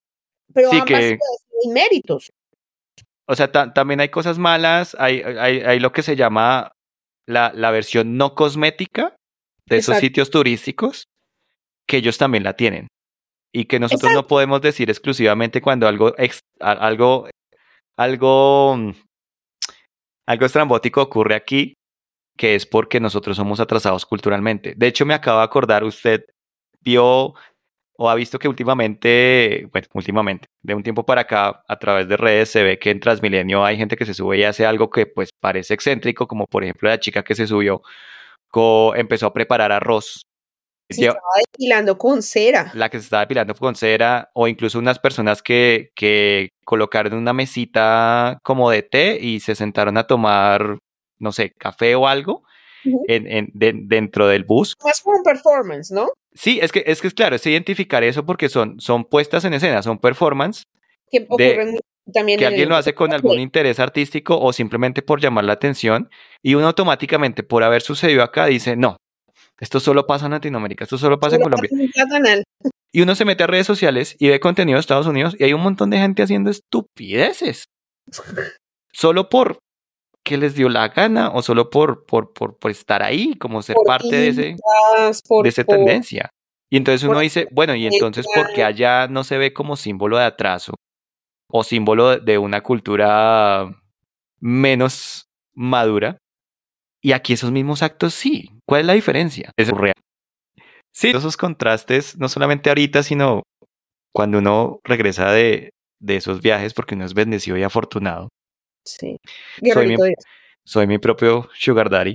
[0.53, 2.31] Pero Sí, ambas que- tienen méritos.
[3.29, 6.71] o sea, ta- también hay cosas malas, hay, hay, hay lo que se llama
[7.27, 9.17] la, la versión no cosmética
[9.67, 11.07] de esos sitios turísticos,
[11.89, 12.87] que ellos también la tienen.
[13.57, 17.29] Y que nosotros no podemos decir exclusivamente cuando algo, ex- algo,
[17.97, 18.91] algo, mm,
[20.27, 21.75] algo estrambótico ocurre aquí,
[22.37, 24.75] que es porque nosotros somos atrasados culturalmente.
[24.77, 26.25] De hecho, me acabo de acordar, usted
[26.81, 27.35] vio
[27.97, 32.17] o ha visto que últimamente, bueno, últimamente, de un tiempo para acá, a través de
[32.17, 35.07] redes se ve que en Transmilenio hay gente que se sube y hace algo que
[35.07, 37.83] pues parece excéntrico, como por ejemplo la chica que se subió,
[38.51, 40.25] co- empezó a preparar arroz.
[40.91, 42.71] Se Lleva- estaba despilando con cera.
[42.75, 47.33] la que se estaba depilando con cera, o incluso unas personas que, que colocaron una
[47.33, 50.79] mesita como de té y se sentaron a tomar,
[51.19, 52.43] no sé, café o algo
[53.09, 54.75] en, en- de- dentro del bus.
[54.85, 56.09] Más como un performance, ¿no?
[56.35, 59.55] Sí, es que es que es claro, es identificar eso porque son, son puestas en
[59.55, 60.65] escena, son performance,
[61.11, 61.79] Que ocurren
[62.13, 65.45] también que en alguien el- lo hace con algún interés artístico o simplemente por llamar
[65.45, 66.11] la atención,
[66.43, 68.99] y uno automáticamente, por haber sucedido acá, dice, no,
[69.61, 71.71] esto solo pasa en Latinoamérica, esto solo pasa en Colombia.
[71.95, 72.43] pasa en.
[72.93, 75.53] Y uno se mete a redes sociales y ve contenido de Estados Unidos y hay
[75.53, 77.65] un montón de gente haciendo estupideces.
[78.93, 79.59] Solo por
[80.25, 83.75] que les dio la gana o solo por, por, por, por estar ahí, como ser
[83.75, 84.57] Por parte de, ese,
[85.43, 86.31] de esa tendencia.
[86.71, 90.17] Y entonces uno dice, bueno, y entonces, ¿por qué allá no se ve como símbolo
[90.17, 90.75] de atraso
[91.49, 93.71] o símbolo de una cultura
[94.41, 96.17] menos madura?
[97.03, 98.51] Y aquí esos mismos actos sí.
[98.67, 99.51] ¿Cuál es la diferencia?
[99.57, 99.95] Es real.
[100.95, 103.43] Sí, esos contrastes, no solamente ahorita, sino
[104.15, 108.29] cuando uno regresa de, de esos viajes, porque uno es bendecido y afortunado.
[108.87, 109.17] Sí.
[109.61, 110.25] mi- Guerrerito Dios.
[110.65, 112.15] Soy mi propio sugar daddy.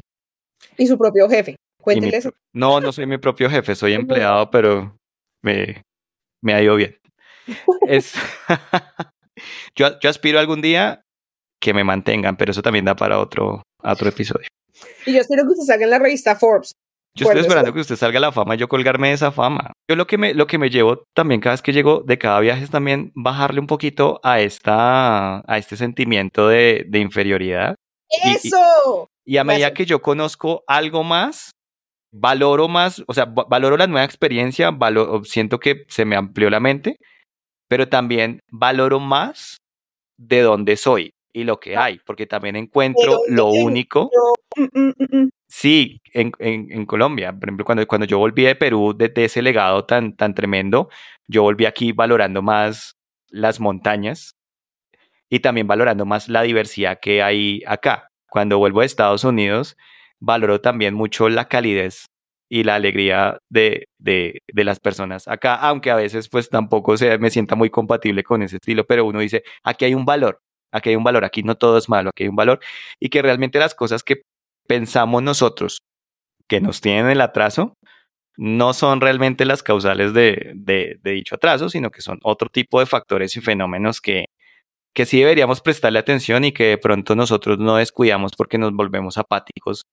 [0.77, 1.51] Y su propio jefe.
[1.51, 2.31] y mi Cuéntele pro- eso.
[2.55, 3.93] no, no soy mi propio jefe, soy
[4.33, 4.95] empleado, pero
[5.43, 5.81] me,
[6.41, 6.97] me ha ido bien.
[7.87, 8.13] Es,
[9.75, 11.01] yo, yo aspiro algún día
[11.61, 14.47] que me mantengan, pero eso también da para otro, otro episodio.
[15.05, 16.71] Y yo espero que usted salga en la revista Forbes.
[17.15, 19.31] Yo estoy esperando eso- que usted salga a la fama y yo colgarme de esa
[19.31, 19.73] fama.
[19.89, 22.39] Yo lo que me, lo que me llevo también cada vez que llego de cada
[22.39, 27.75] viaje es también bajarle un poquito a esta, a este sentimiento de, de inferioridad.
[28.23, 29.07] Y- y- ¡Eso!
[29.25, 29.77] Y a medida Gracias.
[29.77, 31.51] que yo conozco algo más,
[32.13, 36.49] valoro más, o sea, va- valoro la nueva experiencia, valoro, siento que se me amplió
[36.49, 36.95] la mente,
[37.67, 39.57] pero también valoro más
[40.17, 44.09] de dónde soy y lo que hay, porque también encuentro lo único.
[44.55, 45.29] Mm, mm, mm, mm.
[45.47, 49.25] Sí, en, en, en Colombia, por ejemplo, cuando, cuando yo volví de Perú, de, de
[49.25, 50.89] ese legado tan, tan tremendo,
[51.27, 52.97] yo volví aquí valorando más
[53.29, 54.35] las montañas
[55.29, 58.09] y también valorando más la diversidad que hay acá.
[58.29, 59.77] Cuando vuelvo a Estados Unidos,
[60.19, 62.05] valoro también mucho la calidez
[62.49, 67.17] y la alegría de, de, de las personas acá, aunque a veces pues tampoco se,
[67.19, 70.89] me sienta muy compatible con ese estilo, pero uno dice, aquí hay un valor, aquí
[70.89, 72.59] hay un valor, aquí no todo es malo, aquí hay un valor
[72.99, 74.21] y que realmente las cosas que
[74.67, 75.79] pensamos nosotros
[76.47, 77.73] que nos tienen el atraso
[78.37, 82.79] no son realmente las causales de, de, de dicho atraso, sino que son otro tipo
[82.79, 84.27] de factores y fenómenos que,
[84.93, 89.17] que sí deberíamos prestarle atención y que de pronto nosotros no descuidamos porque nos volvemos
[89.17, 89.85] apáticos.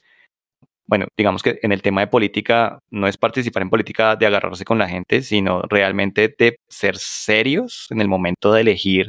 [0.87, 4.65] Bueno, digamos que en el tema de política no es participar en política de agarrarse
[4.65, 9.09] con la gente, sino realmente de ser serios en el momento de elegir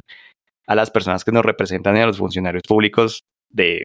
[0.67, 3.83] a las personas que nos representan y a los funcionarios públicos de,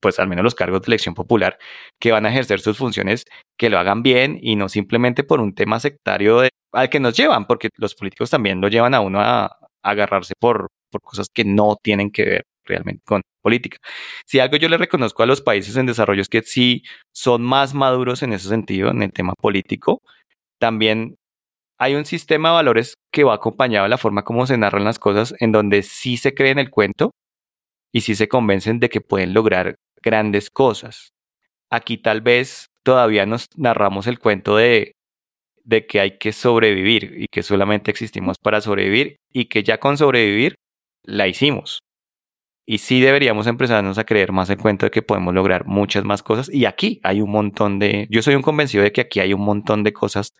[0.00, 1.58] pues al menos los cargos de elección popular,
[1.98, 3.24] que van a ejercer sus funciones,
[3.56, 7.46] que lo hagan bien y no simplemente por un tema sectario al que nos llevan,
[7.46, 9.50] porque los políticos también lo llevan a uno a, a
[9.82, 13.78] agarrarse por, por cosas que no tienen que ver realmente con política.
[14.26, 17.74] Si algo yo le reconozco a los países en desarrollo es que sí son más
[17.74, 20.02] maduros en ese sentido, en el tema político,
[20.58, 21.16] también
[21.78, 24.98] hay un sistema de valores que va acompañado de la forma como se narran las
[24.98, 27.12] cosas, en donde sí se creen el cuento
[27.92, 31.10] y sí se convencen de que pueden lograr grandes cosas.
[31.70, 34.92] Aquí tal vez todavía nos narramos el cuento de,
[35.64, 39.96] de que hay que sobrevivir y que solamente existimos para sobrevivir y que ya con
[39.96, 40.56] sobrevivir
[41.04, 41.80] la hicimos.
[42.66, 46.22] Y sí deberíamos empezarnos a creer más en cuenta de que podemos lograr muchas más
[46.22, 46.52] cosas.
[46.52, 49.40] Y aquí hay un montón de, yo soy un convencido de que aquí hay un
[49.40, 50.34] montón de cosas.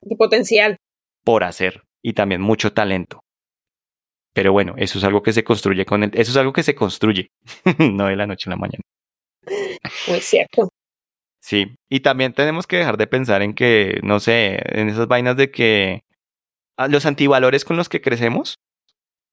[0.00, 0.78] De potencial.
[1.24, 3.20] Por hacer y también mucho talento.
[4.34, 6.74] Pero bueno, eso es algo que se construye con el, eso es algo que se
[6.74, 7.30] construye,
[7.78, 8.82] no de la noche a la mañana.
[10.08, 10.70] Muy cierto.
[11.40, 15.36] Sí, y también tenemos que dejar de pensar en que, no sé, en esas vainas
[15.36, 16.02] de que
[16.78, 18.56] ah, los antivalores con los que crecemos,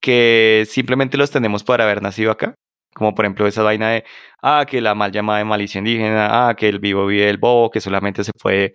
[0.00, 2.54] que simplemente los tenemos por haber nacido acá.
[2.94, 4.04] Como por ejemplo esa vaina de,
[4.42, 7.70] ah, que la mal llamada de malicia indígena, ah, que el vivo vive el bobo,
[7.70, 8.74] que solamente se puede,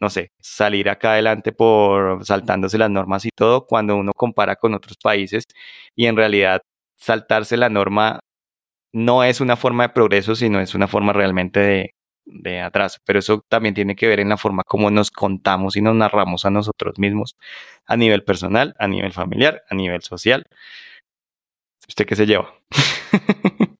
[0.00, 4.74] no sé, salir acá adelante por saltándose las normas y todo, cuando uno compara con
[4.74, 5.44] otros países
[5.94, 6.62] y en realidad
[6.96, 8.20] saltarse la norma
[8.92, 11.94] no es una forma de progreso, sino es una forma realmente de,
[12.28, 15.82] de atrás, pero eso también tiene que ver en la forma como nos contamos y
[15.82, 17.36] nos narramos a nosotros mismos
[17.86, 20.46] a nivel personal, a nivel familiar, a nivel social.
[21.88, 22.54] ¿Usted qué se lleva?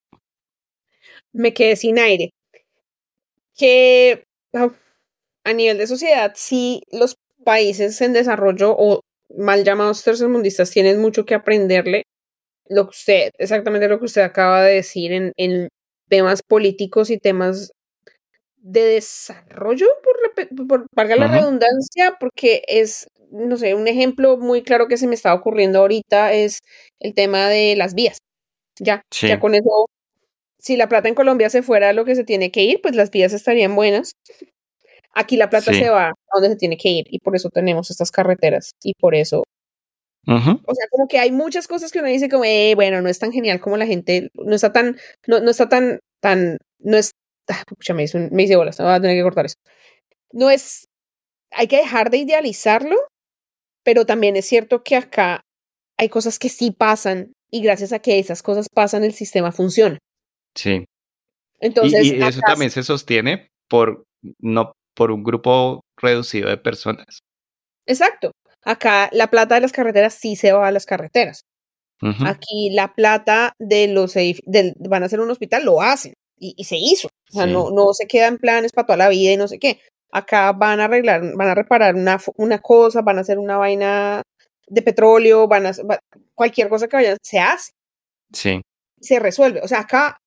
[1.33, 2.33] Me quedé sin aire.
[3.57, 4.25] Que
[4.55, 4.71] ah,
[5.49, 9.01] a nivel de sociedad, sí, los países en desarrollo o
[9.37, 12.03] mal llamados tercermundistas tienen mucho que aprenderle.
[12.69, 15.69] Lo que usted, exactamente lo que usted acaba de decir en, en
[16.09, 17.73] temas políticos y temas
[18.59, 24.89] de desarrollo, por, por valga la redundancia, porque es, no sé, un ejemplo muy claro
[24.89, 26.61] que se me está ocurriendo ahorita es
[27.01, 28.19] el tema de las vías.
[28.81, 29.89] Ya, ya con eso,
[30.59, 32.95] si la plata en Colombia se fuera a lo que se tiene que ir, pues
[32.97, 34.13] las vías estarían buenas.
[35.15, 37.91] Aquí la plata se va a donde se tiene que ir y por eso tenemos
[37.91, 39.43] estas carreteras y por eso
[40.27, 43.19] O sea, como que hay muchas cosas que uno dice como, eh, bueno, no es
[43.19, 44.97] tan genial como la gente, no está tan,
[45.27, 47.13] no, no está tan, tan, no es
[47.49, 49.57] Ah, me hice, me hice bolas, no voy a tener que cortar eso.
[50.33, 50.87] No es,
[51.51, 52.97] hay que dejar de idealizarlo,
[53.83, 55.41] pero también es cierto que acá
[55.97, 59.99] hay cosas que sí pasan y gracias a que esas cosas pasan el sistema funciona.
[60.55, 60.85] Sí.
[61.61, 64.05] Entonces, y, eso también se sostiene por
[64.41, 67.21] no por un grupo reducido de personas.
[67.87, 68.33] Exacto.
[68.65, 71.43] Acá la plata de las carreteras sí se va a las carreteras.
[72.27, 76.77] Aquí la plata de los del, van a hacer un hospital lo hacen y, se
[76.77, 77.09] hizo.
[77.31, 79.59] O sea, no, no se queda en planes para toda la vida y no sé
[79.59, 79.81] qué.
[80.13, 84.23] Acá van a arreglar, van a reparar una, una cosa, van a hacer una vaina
[84.69, 85.73] de petróleo, van a
[86.35, 87.73] cualquier cosa que vayan, se hace.
[88.33, 88.63] Sí.
[89.01, 89.61] Se resuelve.
[89.63, 90.19] O sea, acá.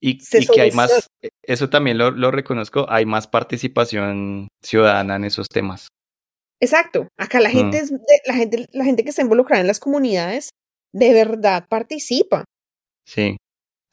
[0.00, 5.16] Y, y que hay más, e, eso también lo, lo reconozco, hay más participación ciudadana
[5.16, 5.88] en esos temas.
[6.60, 7.08] Exacto.
[7.18, 7.84] Acá la gente, mm.
[7.84, 7.92] es,
[8.26, 10.50] la gente, la gente que está involucrada en las comunidades,
[10.92, 12.44] de verdad participa.
[13.06, 13.36] Sí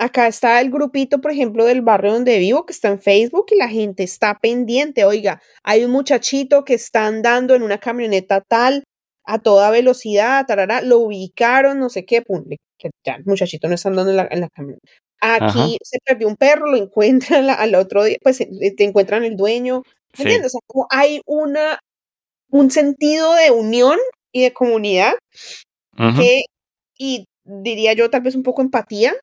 [0.03, 3.57] acá está el grupito, por ejemplo, del barrio donde vivo, que está en Facebook y
[3.57, 5.05] la gente está pendiente.
[5.05, 8.83] Oiga, hay un muchachito que está andando en una camioneta tal,
[9.25, 12.43] a toda velocidad, tarara, lo ubicaron, no sé qué, pum,
[12.77, 14.85] que ya el muchachito no está andando en la, en la camioneta.
[15.21, 19.37] Aquí se perdió un perro, lo encuentran al otro día, pues eh, te encuentran el
[19.37, 19.83] dueño.
[20.17, 20.47] ¿Entiendes?
[20.47, 21.79] O sea, como hay una,
[22.49, 23.97] un sentido de unión
[24.31, 25.13] y de comunidad
[26.15, 26.43] que,
[26.97, 29.13] y diría yo, tal vez un poco empatía,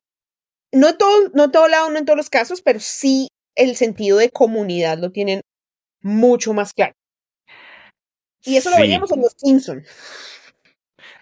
[0.73, 4.31] no todo, no todo lado, no en todos los casos, pero sí el sentido de
[4.31, 5.41] comunidad lo tienen
[6.01, 6.93] mucho más claro.
[8.43, 9.87] Y eso lo veíamos en los Simpsons.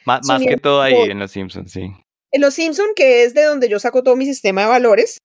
[0.05, 1.91] Más, más que todo ahí en los Simpsons, sí.
[2.31, 5.17] En los Simpsons, que es de donde yo saco todo mi sistema de valores,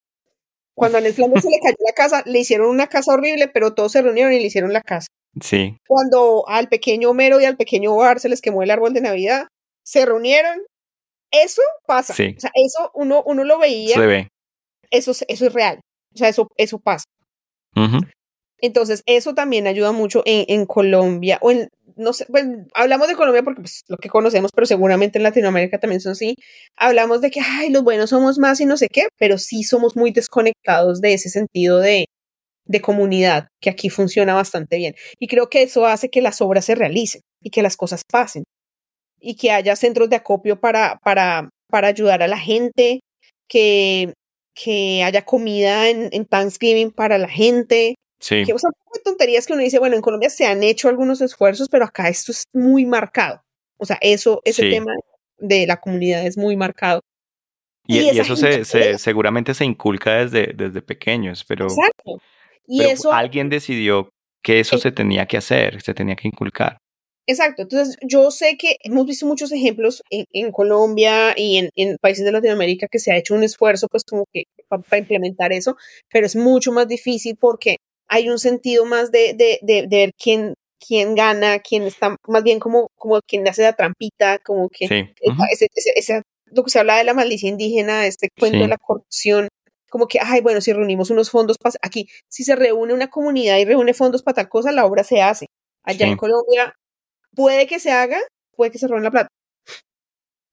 [0.74, 3.74] cuando a Ned Flanders se le cayó la casa, le hicieron una casa horrible, pero
[3.74, 5.06] todos se reunieron y le hicieron la casa.
[5.40, 5.76] Sí.
[5.86, 9.48] Cuando al pequeño Homero y al pequeño Bar se les quemó el árbol de Navidad,
[9.84, 10.60] se reunieron
[11.34, 12.12] eso pasa.
[12.12, 13.94] O sea, eso uno, uno lo veía.
[13.94, 14.28] Se ve.
[14.90, 15.80] Eso, eso es real.
[16.14, 17.04] O sea, eso, eso pasa.
[18.64, 23.42] Entonces, eso también ayuda mucho en, Colombia o en, no sé, bueno, hablamos de Colombia
[23.42, 26.36] porque pues, lo que conocemos, pero seguramente en Latinoamérica también son así.
[26.74, 29.96] Hablamos de que, ay, los buenos somos más y no sé qué, pero sí somos
[29.96, 32.06] muy desconectados de ese sentido de,
[32.64, 34.94] de comunidad, que aquí funciona bastante bien.
[35.18, 38.44] Y creo que eso hace que las obras se realicen y que las cosas pasen
[39.20, 43.00] y que haya centros de acopio para, para, para ayudar a la gente,
[43.46, 44.14] que,
[44.54, 47.96] que haya comida en, en Thanksgiving para la gente.
[48.24, 48.42] Sí.
[48.46, 48.70] Que, o sea,
[49.04, 52.32] tonterías que uno dice, bueno, en Colombia se han hecho algunos esfuerzos, pero acá esto
[52.32, 53.44] es muy marcado.
[53.76, 54.94] O sea, eso, ese tema
[55.36, 57.02] de la comunidad es muy marcado.
[57.86, 62.18] Y, y, eso se, se, seguramente se inculca desde, desde pequeños, pero, Exacto.
[62.66, 64.08] Y pero eso, alguien decidió
[64.42, 66.78] que eso se tenía que hacer, se tenía que inculcar.
[67.26, 71.98] Exacto, entonces yo sé que hemos visto muchos ejemplos en, en Colombia y en, en,
[71.98, 75.76] países de Latinoamérica que se ha hecho un esfuerzo pues como que para implementar eso,
[76.10, 77.76] pero es mucho más difícil porque
[78.14, 82.60] hay un sentido más de, de, de, ver quién, quién gana, quién está, más bien
[82.60, 87.12] como, como quien hace la trampita, como que ese, lo que se habla de la
[87.12, 89.48] malicia indígena, este cuento de la corrupción,
[89.90, 93.58] como que, ay, bueno, si reunimos unos fondos, para aquí, si se reúne una comunidad
[93.58, 95.46] y reúne fondos para tal cosa, la obra se hace.
[95.82, 96.72] Allá en Colombia
[97.34, 98.20] puede que se haga,
[98.56, 99.28] puede que se roben la plata.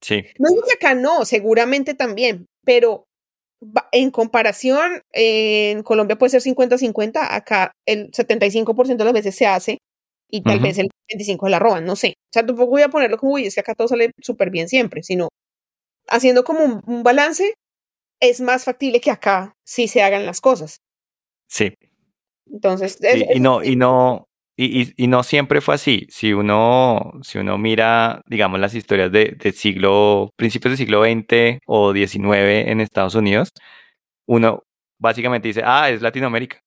[0.00, 0.24] Sí.
[0.40, 3.04] No es que acá no, seguramente también, pero
[3.92, 9.78] en comparación, en Colombia puede ser 50-50, acá el 75% de las veces se hace
[10.30, 12.14] y tal vez el 25% la roban, no sé.
[12.16, 14.68] O sea, tampoco voy a ponerlo como, uy, es que acá todo sale súper bien
[14.68, 15.28] siempre, sino
[16.08, 17.54] haciendo como un, balance,
[18.20, 20.78] es más factible que acá sí se hagan las cosas.
[21.48, 21.74] Sí.
[22.50, 22.98] Entonces,
[23.34, 24.26] y no, y no,
[24.56, 26.06] y, y, no siempre fue así.
[26.10, 31.58] Si uno, si uno mira, digamos, las historias de, del siglo, principios del siglo XX
[31.66, 33.50] o XIX en Estados Unidos,
[34.26, 34.62] uno
[34.98, 36.60] básicamente dice, ah, es Latinoamérica.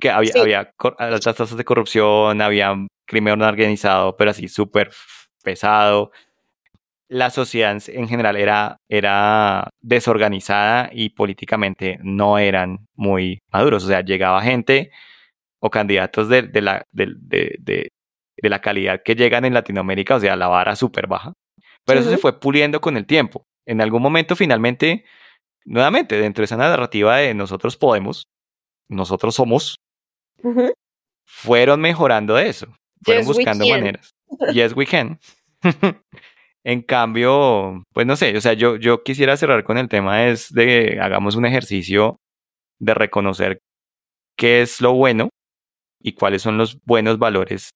[0.00, 2.74] Que había, había altas tasas de corrupción, había
[3.06, 4.90] crimen organizado, pero así súper
[5.42, 6.12] pesado.
[7.08, 13.84] La sociedad en general era, era desorganizada y políticamente no eran muy maduros.
[13.84, 14.90] O sea, llegaba gente
[15.60, 17.56] o candidatos de, de la, de, de,
[18.36, 21.34] de, la calidad que llegan en Latinoamérica, o sea, la vara súper baja.
[21.84, 23.44] Pero eso se fue puliendo con el tiempo.
[23.66, 25.04] En algún momento, finalmente,
[25.64, 28.24] nuevamente, dentro de esa narrativa de nosotros podemos,
[28.88, 29.76] nosotros somos,
[31.26, 32.66] fueron mejorando eso.
[33.02, 34.10] Fueron buscando maneras.
[34.52, 35.18] Yes, we can.
[36.64, 40.52] en cambio, pues no sé, o sea, yo, yo quisiera cerrar con el tema es
[40.52, 42.16] de hagamos un ejercicio
[42.78, 43.60] de reconocer
[44.36, 45.28] qué es lo bueno
[46.00, 47.70] y cuáles son los buenos valores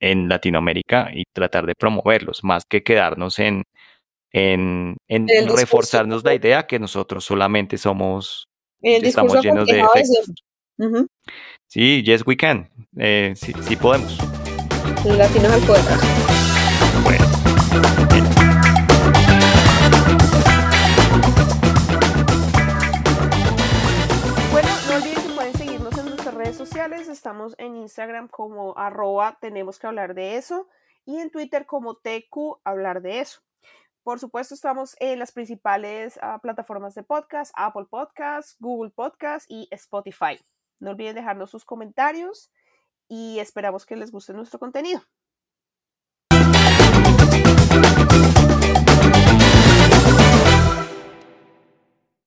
[0.00, 3.62] en Latinoamérica y tratar de promoverlos, más que quedarnos en,
[4.32, 8.48] en, en reforzarnos la idea que nosotros solamente somos,
[8.80, 10.32] estamos llenos de efectos.
[11.68, 14.18] Sí, yes we can, eh, sí, sí podemos.
[15.04, 15.98] Latinos al poeta.
[17.04, 18.31] Bueno.
[27.22, 30.66] Estamos en Instagram como arroba tenemos que hablar de eso
[31.04, 33.42] y en Twitter como TQ hablar de eso.
[34.02, 39.68] Por supuesto, estamos en las principales ah, plataformas de podcast, Apple Podcasts, Google Podcasts y
[39.70, 40.44] Spotify.
[40.80, 42.50] No olviden dejarnos sus comentarios
[43.06, 45.00] y esperamos que les guste nuestro contenido.